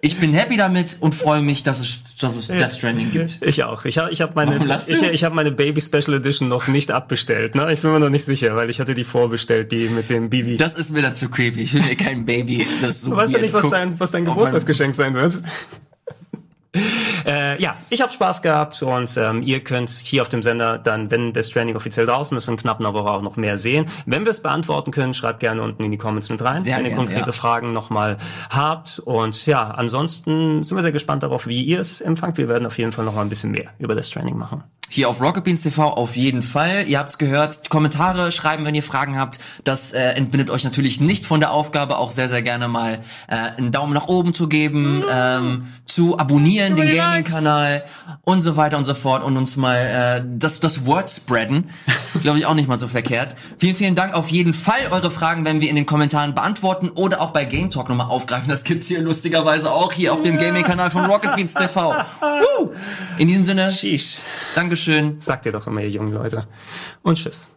[0.07, 3.39] ich bin happy damit und freue mich, dass es, dass es Death Stranding gibt.
[3.41, 3.85] Ich auch.
[3.85, 7.55] Ich habe ich hab meine, ich, ich hab meine Baby Special Edition noch nicht abbestellt.
[7.55, 7.73] Ne?
[7.73, 10.57] Ich bin mir noch nicht sicher, weil ich hatte die vorbestellt, die mit dem Bibi.
[10.57, 11.61] Das ist mir dazu creepy.
[11.61, 14.25] Ich will mir kein Baby, das so Du weißt ja nicht, was dein, was dein
[14.25, 15.43] Geburtstagsgeschenk sein wird.
[17.27, 21.11] Äh, ja, ich habe Spaß gehabt und ähm, ihr könnt hier auf dem Sender dann,
[21.11, 23.87] wenn das Training offiziell draußen ist, in knapp einer Woche auch noch mehr sehen.
[24.05, 26.85] Wenn wir es beantworten können, schreibt gerne unten in die Comments mit rein, sehr wenn
[26.85, 27.33] ihr gern, konkrete ja.
[27.33, 28.17] Fragen nochmal
[28.51, 29.01] habt.
[29.01, 32.39] Und ja, ansonsten sind wir sehr gespannt darauf, wie ihr es empfangt.
[32.39, 34.63] Wir werden auf jeden Fall noch mal ein bisschen mehr über das Training machen.
[34.89, 36.85] Hier auf Rocket Beans TV auf jeden Fall.
[36.87, 37.69] Ihr habt's gehört.
[37.71, 39.41] Kommentare schreiben, wenn ihr Fragen habt.
[39.65, 43.37] Das äh, entbindet euch natürlich nicht von der Aufgabe, auch sehr, sehr gerne mal äh,
[43.59, 47.85] einen Daumen nach oben zu geben, ähm, zu abonnieren, den Gaming-Kanal
[48.23, 51.71] und so weiter und so fort und uns mal äh, das, das Word spreaden.
[51.87, 53.35] Das glaube ich auch nicht mal so verkehrt.
[53.59, 54.89] Vielen, vielen Dank auf jeden Fall.
[54.91, 58.49] Eure Fragen werden wir in den Kommentaren beantworten oder auch bei Game Talk nochmal aufgreifen.
[58.49, 61.95] Das gibt's hier lustigerweise auch hier auf dem Gaming-Kanal von Rocket Beans TV.
[62.21, 62.73] Woo!
[63.19, 64.19] In diesem Sinne, Sheesh.
[64.77, 66.47] Dankeschön, sagt ihr doch immer, ihr jungen Leute.
[67.03, 67.49] Und tschüss.